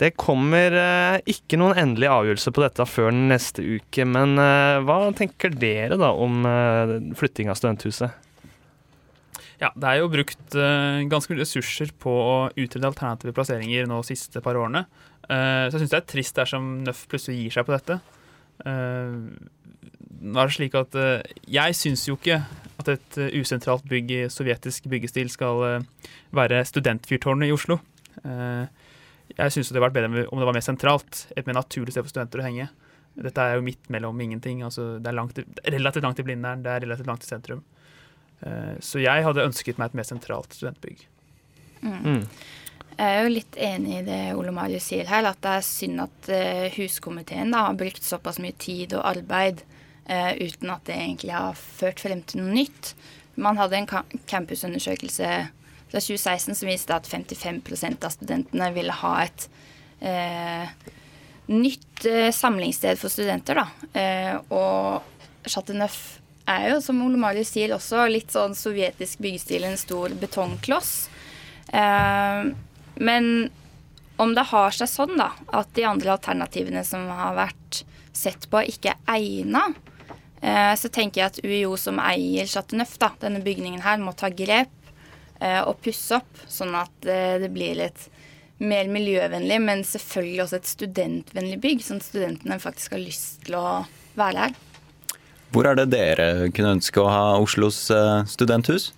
Det 0.00 0.14
kommer 0.16 0.72
eh, 0.72 1.18
ikke 1.28 1.58
noen 1.60 1.76
endelig 1.76 2.08
avgjørelse 2.08 2.52
på 2.56 2.62
dette 2.64 2.86
før 2.88 3.12
neste 3.12 3.64
uke, 3.66 4.06
men 4.08 4.38
eh, 4.40 4.78
hva 4.86 5.02
tenker 5.16 5.52
dere 5.52 5.98
da 6.00 6.14
om 6.16 6.46
eh, 6.48 6.94
flytting 7.18 7.50
av 7.52 7.58
studenthuset? 7.60 8.28
Ja, 9.60 9.68
det 9.76 9.90
er 9.90 9.98
jo 10.00 10.08
brukt 10.08 10.54
ganske 10.56 11.34
mye 11.34 11.42
ressurser 11.42 11.90
på 12.00 12.08
å 12.08 12.36
utrede 12.54 12.88
alternative 12.88 13.34
plasseringer 13.36 13.84
nå 13.90 13.98
de 14.00 14.08
siste 14.14 14.40
par 14.40 14.56
årene. 14.56 14.86
Så 15.20 15.36
jeg 15.76 15.82
syns 15.82 15.92
det 15.92 15.98
er 15.98 16.06
trist 16.08 16.38
dersom 16.38 16.70
Nøff 16.86 17.02
plutselig 17.12 17.42
gir 17.42 17.52
seg 17.58 17.66
på 17.68 17.74
dette. 17.74 17.98
Nå 20.20 20.40
er 20.40 20.50
det 20.50 20.56
slik 20.56 20.74
at 20.76 20.96
eh, 21.00 21.22
Jeg 21.48 21.76
syns 21.78 22.06
jo 22.08 22.16
ikke 22.18 22.42
at 22.80 22.90
et 22.92 23.18
eh, 23.20 23.34
usentralt 23.40 23.86
bygg 23.88 24.12
i 24.14 24.20
sovjetisk 24.32 24.88
byggestil 24.90 25.30
skal 25.32 25.64
eh, 25.66 26.12
være 26.36 26.62
studentfyrtårnet 26.68 27.50
i 27.50 27.54
Oslo. 27.54 27.78
Eh, 28.24 28.64
jeg 29.36 29.54
syns 29.54 29.70
det 29.70 29.76
hadde 29.76 29.84
vært 29.86 29.96
bedre 29.98 30.24
om 30.28 30.40
det 30.40 30.48
var 30.48 30.56
mer 30.56 30.64
sentralt. 30.66 31.26
Et 31.36 31.46
mer 31.46 31.58
naturlig 31.60 31.94
sted 31.94 32.04
for 32.04 32.12
studenter 32.12 32.42
å 32.42 32.46
henge. 32.48 32.68
Dette 33.20 33.42
er 33.42 33.58
jo 33.58 33.66
midt 33.66 33.90
mellom 33.92 34.20
ingenting. 34.22 34.62
altså 34.66 34.94
Det 34.98 35.10
er 35.10 35.18
langt, 35.18 35.38
relativt 35.66 36.06
langt 36.06 36.18
til 36.20 36.26
Blindern, 36.28 36.64
det 36.64 36.72
er 36.72 36.84
relativt 36.86 37.10
langt 37.10 37.24
til 37.24 37.34
sentrum. 37.34 37.62
Eh, 38.42 38.76
Så 38.80 39.02
jeg 39.02 39.26
hadde 39.26 39.46
ønsket 39.46 39.78
meg 39.78 39.90
et 39.90 40.00
mer 40.00 40.08
sentralt 40.08 40.56
studentbygg. 40.56 41.06
Mm. 41.80 42.24
Jeg 43.00 43.16
er 43.16 43.22
jo 43.24 43.32
litt 43.32 43.56
enig 43.56 43.92
i 43.96 44.04
det 44.04 44.20
Ole 44.36 44.52
Marius 44.52 44.90
sier 44.90 45.08
her, 45.08 45.24
at 45.24 45.38
det 45.40 45.52
er 45.56 45.62
synd 45.64 46.02
at 46.04 46.26
huskomiteen 46.74 47.54
da, 47.54 47.62
har 47.70 47.78
brukt 47.80 48.04
såpass 48.04 48.36
mye 48.42 48.52
tid 48.60 48.92
og 48.98 49.06
arbeid 49.08 49.62
uten 50.10 50.72
at 50.74 50.88
det 50.88 50.96
egentlig 50.96 51.30
har 51.36 51.58
ført 51.58 52.00
frem 52.02 52.22
til 52.26 52.40
noe 52.42 52.54
nytt. 52.56 52.94
Man 53.38 53.60
hadde 53.60 53.78
en 53.78 53.88
campusundersøkelse 54.26 55.28
fra 55.90 56.00
2016 56.00 56.54
som 56.54 56.70
viste 56.70 56.94
at 56.94 57.08
55% 57.08 58.06
av 58.06 58.14
studentene 58.14 58.70
ville 58.74 58.94
ha 59.02 59.12
et 59.24 59.46
eh, 60.00 60.72
nytt 61.50 62.06
eh, 62.06 62.30
samlingssted 62.34 63.00
for 63.00 63.12
studenter. 63.12 63.62
Eh, 63.92 64.36
og 64.54 65.48
Chateauneuf 65.48 66.20
er 66.50 66.70
jo, 66.72 66.80
som 66.84 67.00
Ole 67.04 67.18
Marius 67.20 67.52
sier, 67.54 67.74
også 67.74 68.06
litt 68.10 68.34
sånn 68.34 68.54
sovjetisk 68.58 69.22
byggestil, 69.24 69.66
en 69.66 69.80
stor 69.80 70.14
betongkloss. 70.20 70.94
Eh, 71.74 72.50
men 73.00 73.30
om 74.20 74.34
det 74.36 74.48
har 74.50 74.74
seg 74.76 74.90
sånn 74.90 75.16
da, 75.18 75.32
at 75.56 75.70
de 75.74 75.86
andre 75.88 76.14
alternativene 76.14 76.84
som 76.86 77.06
har 77.08 77.38
vært 77.38 77.84
sett 78.16 78.46
på, 78.50 78.62
ikke 78.68 78.94
er 78.94 79.16
egna, 79.16 79.70
eh, 79.70 79.86
så 80.76 80.88
tenker 80.88 81.20
jeg 81.20 81.30
at 81.32 81.40
UiO 81.44 81.74
som 81.76 81.98
eier 82.00 82.46
Chateau 82.48 82.78
Neuf, 82.80 82.94
da, 83.02 83.10
denne 83.20 83.42
bygningen 83.44 83.82
her, 83.84 83.98
må 84.00 84.14
ta 84.16 84.30
grep 84.32 84.72
eh, 85.40 85.60
og 85.66 85.76
pusse 85.84 86.16
opp, 86.16 86.44
sånn 86.48 86.72
at 86.78 87.04
eh, 87.08 87.36
det 87.42 87.50
blir 87.52 87.76
litt 87.82 88.06
mer 88.60 88.88
miljøvennlig, 88.92 89.58
men 89.64 89.84
selvfølgelig 89.88 90.42
også 90.44 90.58
et 90.60 90.68
studentvennlig 90.68 91.60
bygg, 91.62 91.84
sånn 91.84 92.00
at 92.00 92.08
studentene 92.08 92.58
faktisk 92.60 92.92
har 92.96 93.00
lyst 93.04 93.38
til 93.46 93.56
å 93.56 93.66
være 94.20 94.46
her. 94.48 94.56
Hvor 95.50 95.66
er 95.66 95.78
det 95.80 95.88
dere 95.90 96.26
kunne 96.54 96.76
ønske 96.76 97.00
å 97.02 97.08
ha 97.10 97.22
Oslos 97.40 97.86
eh, 97.90 98.24
studenthus? 98.30 98.90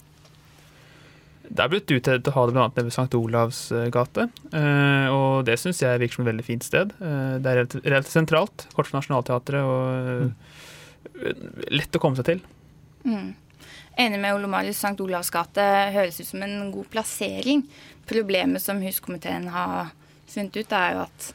Det 1.52 1.60
er 1.60 1.68
blitt 1.72 1.90
utredet 1.92 2.30
å 2.30 2.34
ha 2.36 2.42
det 2.48 2.54
bl.a. 2.56 2.66
nede 2.70 2.84
ved 2.86 2.94
St. 2.94 3.18
Olavs 3.18 3.60
eh, 3.76 3.86
gate. 3.92 4.28
eh, 4.56 5.06
Og 5.12 5.42
det 5.48 5.58
syns 5.60 5.82
jeg 5.82 6.00
virker 6.00 6.16
som 6.18 6.24
et 6.26 6.30
veldig 6.32 6.46
fint 6.46 6.64
sted. 6.64 6.92
Eh, 7.02 7.34
Det 7.44 7.50
er 7.50 7.62
relativt, 7.84 8.12
sentralt. 8.14 8.66
Kort 8.76 8.88
fra 8.88 9.00
Nationaltheatret 9.02 9.62
og 9.66 10.12
eh, 10.12 10.60
lett 11.70 11.96
å 11.96 12.00
komme 12.02 12.18
seg 12.18 12.28
til. 12.28 12.42
Mm. 13.04 13.32
Enig 14.02 14.20
med 14.22 14.34
Olomarius. 14.34 14.78
St. 14.80 14.96
Olavs 15.04 15.30
gate 15.34 15.64
høres 15.94 16.20
ut 16.20 16.28
som 16.30 16.42
en 16.46 16.70
god 16.72 16.88
plassering. 16.92 17.64
Problemet 18.08 18.62
som 18.64 18.80
huskomiteen 18.82 19.48
har 19.52 19.92
funnet 20.32 20.56
ut, 20.56 20.72
er 20.72 20.96
jo 20.96 21.04
at 21.04 21.30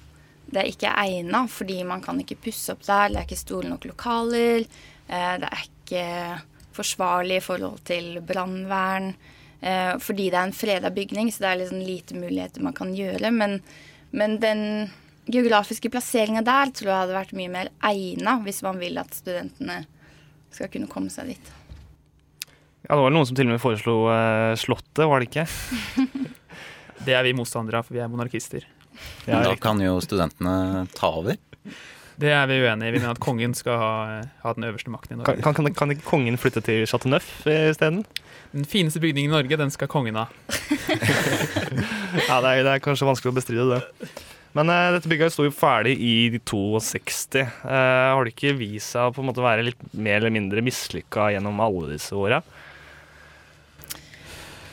det 0.48 0.64
ikke 0.72 0.90
er 0.90 1.12
egna, 1.20 1.44
fordi 1.52 1.82
man 1.84 2.02
kan 2.02 2.20
ikke 2.24 2.40
pusse 2.48 2.72
opp 2.74 2.86
der. 2.88 3.10
Det 3.12 3.20
er 3.22 3.28
ikke 3.28 3.40
store 3.44 3.70
nok 3.70 3.86
lokaler. 3.90 4.66
eh, 5.08 5.34
Det 5.38 5.50
er 5.52 5.66
ikke 5.66 6.06
forsvarlig 6.78 7.38
i 7.38 7.46
forhold 7.46 7.84
til 7.86 8.22
brannvern. 8.22 9.14
eh, 9.62 9.98
Fordi 9.98 10.30
det 10.30 10.38
er 10.40 10.48
en 10.48 10.54
freda 10.54 10.90
bygning, 10.90 11.30
så 11.32 11.40
det 11.44 11.50
er 11.52 11.60
liksom 11.64 11.80
lite 11.86 12.16
muligheter 12.16 12.62
man 12.62 12.74
kan 12.74 12.94
gjøre. 12.96 13.32
Men, 13.32 13.62
men 14.12 14.40
den 14.40 14.92
geografiske 15.32 15.92
plasseringa 15.92 16.44
der 16.46 16.72
tror 16.76 16.92
jeg 16.92 17.02
hadde 17.04 17.18
vært 17.18 17.36
mye 17.38 17.52
mer 17.54 17.72
egna 17.90 18.38
hvis 18.46 18.62
man 18.66 18.80
vil 18.82 19.00
at 19.02 19.14
studentene 19.16 19.82
skal 20.54 20.72
kunne 20.74 20.90
komme 20.92 21.12
seg 21.14 21.34
dit. 21.34 21.54
Ja, 22.88 22.96
Det 22.96 23.04
var 23.04 23.14
noen 23.14 23.28
som 23.28 23.36
til 23.36 23.50
og 23.50 23.56
med 23.58 23.62
foreslo 23.62 23.98
eh, 24.14 24.54
Slottet, 24.60 25.04
var 25.04 25.20
det 25.20 25.30
ikke? 25.30 25.48
Det 27.08 27.14
er 27.14 27.28
vi 27.28 27.36
motstandere 27.38 27.82
av, 27.82 27.86
for 27.88 27.94
vi 27.96 28.02
er 28.02 28.10
monarkister. 28.10 28.64
Ja, 29.28 29.44
da 29.46 29.54
kan 29.62 29.78
jo 29.84 30.00
studentene 30.02 30.88
ta 30.98 31.12
over. 31.20 31.38
Det 32.18 32.32
er 32.34 32.48
vi 32.50 32.56
uenige 32.64 32.90
i. 32.90 32.94
Vi 32.96 33.02
mener 33.04 33.14
at 33.14 33.22
kongen 33.22 33.54
skal 33.54 33.78
ha, 33.78 33.92
ha 34.42 34.54
den 34.58 34.66
øverste 34.66 34.90
makten 34.90 35.14
i 35.14 35.20
Norge. 35.20 35.44
Kan, 35.46 35.54
kan, 35.54 35.70
kan 35.78 35.94
ikke 35.94 36.08
kongen 36.08 36.40
flytte 36.42 36.64
til 36.66 36.88
Chateau 36.90 37.12
Neuf 37.14 37.28
isteden? 37.46 38.02
Den 38.56 38.66
fineste 38.66 39.00
bygningen 39.04 39.30
i 39.30 39.36
Norge, 39.36 39.60
den 39.62 39.70
skal 39.74 39.92
kongen 39.92 40.18
ha. 40.18 40.26
Ja, 42.28 42.40
det 42.42 42.50
er, 42.50 42.64
det 42.66 42.72
er 42.74 42.82
kanskje 42.82 43.06
vanskelig 43.06 43.30
å 43.30 43.38
bestride 43.38 43.68
det. 43.76 44.10
Men 44.58 44.72
uh, 44.74 44.92
dette 44.96 45.10
bygget 45.12 45.36
sto 45.36 45.46
jo 45.46 45.54
ferdig 45.54 45.94
i 46.02 46.14
62. 46.42 47.44
Uh, 47.62 47.70
har 47.70 48.26
det 48.26 48.34
ikke 48.34 48.58
vist 48.58 48.96
seg 48.96 49.10
å 49.10 49.14
på 49.14 49.22
en 49.22 49.30
måte 49.30 49.46
være 49.46 49.68
litt 49.70 49.84
mer 49.94 50.18
eller 50.22 50.34
mindre 50.34 50.64
mislykka 50.66 51.30
gjennom 51.36 51.62
alle 51.62 51.92
disse 51.94 52.18
åra? 52.18 52.42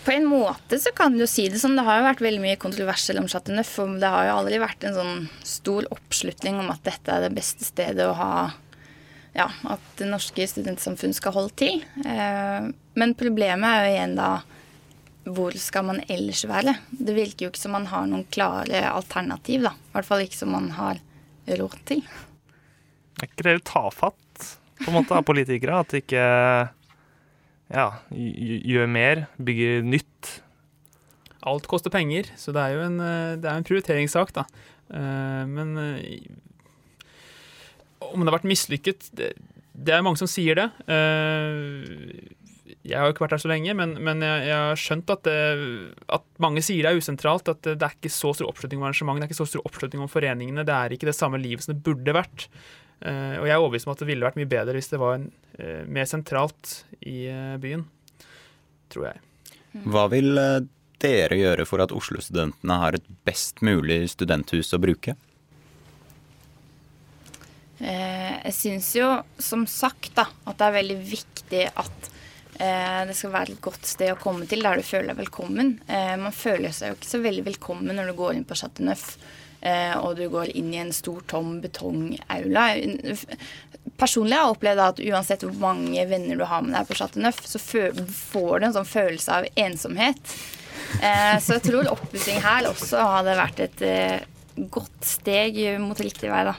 På 0.05 0.12
en 0.12 0.27
måte 0.29 0.79
så 0.81 0.92
kan 0.97 1.16
du 1.16 1.25
si 1.29 1.47
det 1.49 1.61
sånn. 1.61 1.79
Det 1.79 1.85
har 1.87 2.01
jo 2.01 2.09
vært 2.09 2.25
veldig 2.25 2.42
mye 2.42 2.61
kontroversiell 2.61 3.23
om 3.23 3.29
Chateau 3.31 3.57
Neuf. 3.57 3.73
Og 3.81 3.97
det 4.03 4.11
har 4.12 4.29
jo 4.29 4.35
aldri 4.38 4.61
vært 4.61 4.85
en 4.85 4.99
sånn 4.99 5.23
stor 5.49 5.88
oppslutning 5.94 6.61
om 6.61 6.68
at 6.73 6.85
dette 6.85 7.12
er 7.12 7.25
det 7.25 7.33
beste 7.37 7.64
stedet 7.64 8.09
å 8.09 8.18
ha 8.18 8.35
Ja, 9.35 9.49
at 9.66 9.87
det 9.99 10.07
norske 10.07 10.44
studentsamfunn 10.47 11.16
skal 11.16 11.35
holde 11.35 11.57
til. 11.59 11.81
Eh, 12.07 12.68
men 12.94 13.14
problemet 13.18 13.66
er 13.66 13.81
jo 13.83 13.94
igjen 13.97 14.12
da 14.14 14.29
hvor 15.25 15.57
skal 15.57 15.87
man 15.89 16.03
ellers 16.11 16.45
være? 16.49 16.77
Det 16.93 17.15
virker 17.17 17.47
jo 17.47 17.53
ikke 17.53 17.63
som 17.63 17.75
man 17.77 17.89
har 17.89 18.07
noen 18.11 18.27
klare 18.33 18.85
alternativ, 18.91 19.65
da. 19.65 19.73
I 19.73 19.97
hvert 19.97 20.09
fall 20.09 20.25
ikke 20.27 20.41
som 20.41 20.53
man 20.53 20.71
har 20.77 21.01
råd 21.49 21.77
til. 21.89 22.05
Er 23.21 23.29
ikke 23.29 23.47
det 23.47 23.65
tafatt 23.71 24.49
på 24.83 24.91
en 24.91 24.99
måte 24.99 25.17
av 25.17 25.25
politikere? 25.27 25.81
At 25.81 25.95
de 25.95 26.03
ikke 26.03 26.25
ja, 27.73 27.87
gjør 28.13 28.91
mer, 28.91 29.27
bygger 29.41 29.87
nytt? 29.87 30.33
Alt 31.45 31.69
koster 31.69 31.93
penger, 31.93 32.29
så 32.41 32.53
det 32.57 32.63
er 32.63 32.77
jo 32.77 32.85
en, 32.87 33.01
eh, 33.05 33.37
det 33.41 33.49
er 33.49 33.59
en 33.61 33.67
prioriteringssak, 33.69 34.33
da. 34.37 34.47
Eh, 34.93 35.45
Men 35.49 35.77
eh, 35.81 36.29
om 38.01 38.21
det 38.21 38.29
har 38.29 38.39
vært 38.39 38.49
mislykket 38.49 39.11
det, 39.17 39.33
det 39.75 39.93
er 39.95 40.05
mange 40.05 40.21
som 40.21 40.29
sier 40.31 40.55
det. 40.55 40.69
Eh, 42.66 42.77
Jeg 42.85 42.98
har 42.98 43.09
jo 43.09 43.14
ikke 43.14 43.24
vært 43.27 43.37
her 43.37 43.42
så 43.44 43.50
lenge, 43.50 43.74
men, 43.77 43.96
men 44.05 44.22
jeg, 44.24 44.46
jeg 44.48 44.57
har 44.57 44.81
skjønt 44.81 45.11
at, 45.12 45.27
det, 45.29 45.98
at 46.16 46.24
mange 46.42 46.62
sier 46.64 46.85
det 46.85 46.92
er 46.92 47.00
usentralt. 47.03 47.50
At 47.53 47.62
det, 47.66 47.77
er 47.83 47.96
ikke 47.98 48.12
så 48.12 48.33
stor 48.37 48.48
oppslutning 48.50 48.81
om 48.81 48.87
arrangementet, 48.88 49.24
det 49.24 49.29
er 49.29 49.33
ikke 49.35 49.42
så 49.42 49.50
stor 49.53 49.66
oppslutning 49.68 50.05
om 50.05 50.11
foreningene. 50.12 50.64
Det 50.66 50.77
er 50.77 50.96
ikke 50.96 51.11
det 51.11 51.16
samme 51.18 51.40
livet 51.42 51.64
som 51.66 51.74
det 51.74 51.85
burde 51.87 52.16
vært. 52.16 52.46
Eh, 53.05 53.37
Og 53.40 53.48
jeg 53.48 53.55
er 53.57 53.61
overbevist 53.61 53.88
om 53.88 53.94
at 53.96 54.00
det 54.05 54.09
ville 54.09 54.24
vært 54.24 54.38
mye 54.40 54.48
bedre 54.48 54.79
hvis 54.79 54.88
det 54.92 55.03
var 55.03 55.18
en, 55.18 55.29
eh, 55.59 55.83
mer 55.85 56.09
sentralt 56.09 56.79
i 57.05 57.27
eh, 57.29 57.59
byen. 57.61 57.85
Tror 58.92 59.11
jeg. 59.11 59.20
Hva 59.90 60.07
vil 60.12 60.38
eh, 60.38 60.62
dere 61.05 61.37
gjøre 61.37 61.66
for 61.68 61.83
at 61.85 61.92
Oslo-studentene 61.92 62.81
har 62.81 62.96
et 62.96 63.07
best 63.29 63.61
mulig 63.66 64.05
studenthus 64.12 64.72
å 64.72 64.81
bruke? 64.81 65.16
Eh, 67.83 68.35
jeg 68.46 68.55
syns 68.57 68.92
jo 68.96 69.09
som 69.42 69.66
sagt 69.68 70.14
da, 70.16 70.29
at 70.46 70.57
det 70.61 70.68
er 70.70 70.77
veldig 70.81 70.98
viktig 71.11 71.64
at 71.74 72.11
Eh, 72.13 72.13
det 72.59 73.14
skal 73.19 73.33
være 73.35 73.55
et 73.55 73.62
godt 73.64 73.87
sted 73.88 74.12
å 74.12 74.21
komme 74.21 74.47
til 74.51 74.62
der 74.64 74.79
du 74.79 74.87
føler 74.87 75.12
deg 75.12 75.23
velkommen. 75.25 75.79
Eh, 75.88 76.14
man 76.21 76.35
føler 76.35 76.75
seg 76.75 76.93
jo 76.93 76.99
ikke 76.99 77.11
så 77.11 77.23
veldig 77.25 77.47
velkommen 77.49 77.97
når 77.97 78.11
du 78.12 78.19
går 78.19 78.37
inn 78.37 78.47
på 78.49 78.57
Chateau 78.59 78.87
Neuf 78.87 79.17
eh, 79.64 79.95
og 79.99 80.17
du 80.19 80.29
går 80.33 80.53
inn 80.55 80.73
i 80.75 80.81
en 80.83 80.93
stor, 80.95 81.23
tom 81.31 81.57
betongaula. 81.64 82.67
Personlig 84.01 84.37
har 84.38 84.47
jeg 84.47 84.57
opplevd 84.57 84.85
at 84.85 85.03
uansett 85.05 85.47
hvor 85.47 85.57
mange 85.61 86.05
venner 86.11 86.38
du 86.40 86.45
har 86.49 86.62
med 86.64 86.77
deg 86.77 86.88
på 86.88 86.99
Chateau 86.99 87.25
Neuf, 87.25 87.40
så 87.49 87.61
får 87.62 88.61
du 88.61 88.69
en 88.69 88.77
sånn 88.77 88.93
følelse 88.93 89.40
av 89.40 89.49
ensomhet. 89.67 90.37
Eh, 91.01 91.35
så 91.43 91.59
jeg 91.59 91.67
tror 91.69 91.90
oppussing 91.93 92.40
her 92.45 92.69
også 92.71 93.03
hadde 93.17 93.40
vært 93.40 93.64
et 93.67 93.85
eh, 93.88 94.31
godt 94.71 95.09
steg 95.09 95.59
mot 95.83 95.99
riktig 96.01 96.31
vei, 96.31 96.45
da. 96.47 96.55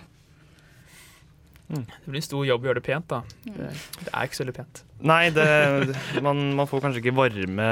Mm. 1.65 1.85
Det 1.85 2.11
blir 2.11 2.19
en 2.19 2.25
stor 2.25 2.43
jobb 2.45 2.65
å 2.65 2.69
gjøre 2.69 2.77
det 2.77 2.85
pent, 2.85 3.07
da. 3.09 3.21
Det, 3.45 3.69
det 4.03 4.11
er 4.11 4.27
ikke 4.27 4.37
så 4.37 4.43
veldig 4.43 4.55
pent. 4.59 4.81
Nei, 5.09 5.21
det, 5.33 5.47
man, 6.25 6.43
man, 6.57 6.69
får 6.69 6.83
kanskje 6.83 7.01
ikke 7.01 7.15
varme 7.17 7.69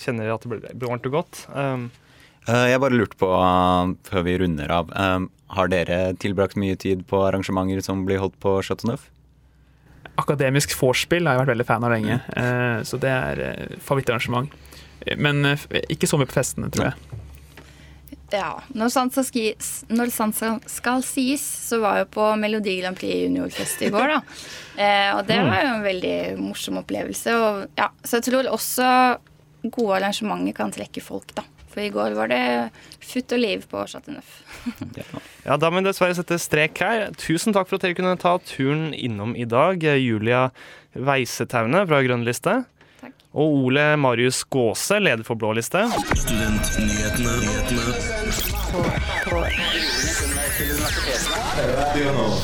Kjenner 0.00 0.30
at 0.36 0.44
det 0.46 0.52
blir, 0.52 0.68
varmt 0.84 1.08
og 1.10 1.16
godt. 1.18 1.42
Um. 1.50 1.88
Uh, 2.48 2.66
jeg 2.66 2.82
bare 2.82 2.98
lurte 2.98 3.18
på, 3.18 3.30
uh, 3.30 3.94
før 4.06 4.26
vi 4.26 4.36
runder 4.42 4.70
av, 4.74 4.90
um, 4.98 5.28
har 5.54 5.70
dere 5.70 5.98
tilbrakt 6.22 6.58
mye 6.58 6.78
tid 6.78 7.04
på 7.10 7.20
arrangementer 7.22 7.82
som 7.84 8.06
blir 8.06 8.22
holdt 8.22 8.38
på 8.42 8.56
Chateau 8.66 8.90
Neuf? 8.90 9.08
Akademisk 10.18 10.74
vorspiel 10.76 11.26
har 11.26 11.36
jeg 11.36 11.44
vært 11.44 11.52
veldig 11.54 11.66
fan 11.68 11.86
av 11.86 11.94
lenge, 11.94 12.18
uh, 12.34 12.82
så 12.86 12.98
det 13.02 13.12
er 13.12 13.76
favorittarrangement. 13.82 14.50
Men 15.18 15.54
ikke 15.90 16.06
så 16.06 16.18
mye 16.18 16.30
på 16.30 16.36
festene, 16.36 16.68
tror 16.70 16.92
jeg. 16.92 17.22
Ja. 18.32 18.56
Når 18.72 18.92
sant, 18.94 19.18
skal, 19.28 19.52
når 19.92 20.12
sant 20.14 20.40
skal 20.70 21.04
sies, 21.06 21.42
så 21.42 21.82
var 21.82 22.00
jeg 22.00 22.10
på 22.14 22.26
Melodi 22.40 22.78
Grand 22.80 22.98
Prix 22.98 23.26
juniorfest 23.26 23.86
i 23.86 23.92
går, 23.92 24.16
da. 24.16 24.20
Eh, 24.72 25.10
og 25.12 25.26
det 25.28 25.36
mm. 25.36 25.48
var 25.50 25.58
jo 25.60 25.68
en 25.68 25.82
veldig 25.84 26.18
morsom 26.40 26.78
opplevelse. 26.80 27.32
Og, 27.36 27.56
ja, 27.76 27.90
så 28.08 28.16
jeg 28.16 28.24
tror 28.30 28.46
også 28.48 28.86
gode 29.68 29.98
arrangementer 29.98 30.56
kan 30.56 30.72
trekke 30.72 31.02
folk, 31.04 31.34
da. 31.36 31.44
For 31.72 31.84
i 31.84 31.92
går 31.92 32.16
var 32.16 32.28
det 32.32 32.40
futt 33.04 33.32
og 33.36 33.40
liv 33.40 33.60
på 33.68 33.84
Chateau 33.88 34.12
Neuf. 34.16 34.40
ja, 35.44 35.56
da 35.56 35.68
må 35.68 35.80
vi 35.80 35.88
dessverre 35.88 36.16
sette 36.16 36.40
strek 36.40 36.80
her. 36.84 37.12
Tusen 37.20 37.52
takk 37.56 37.68
for 37.68 37.76
at 37.76 37.84
dere 37.86 37.98
kunne 38.00 38.16
ta 38.20 38.38
turen 38.48 38.92
innom 38.96 39.36
i 39.36 39.44
dag. 39.48 39.84
Julia 40.00 40.48
Weisetaune 40.92 41.86
fra 41.88 42.02
Grønn 42.04 42.24
liste. 42.28 42.64
Og 43.32 43.66
Ole 43.66 43.96
Marius 43.96 44.44
Gåse, 44.44 45.00
leder 45.00 45.24
for 45.24 45.34
Blå 45.40 45.52
liste. 45.56 45.88
Studentnyhetene. 46.12 48.21
På, 51.92 51.98
på. 51.98 52.41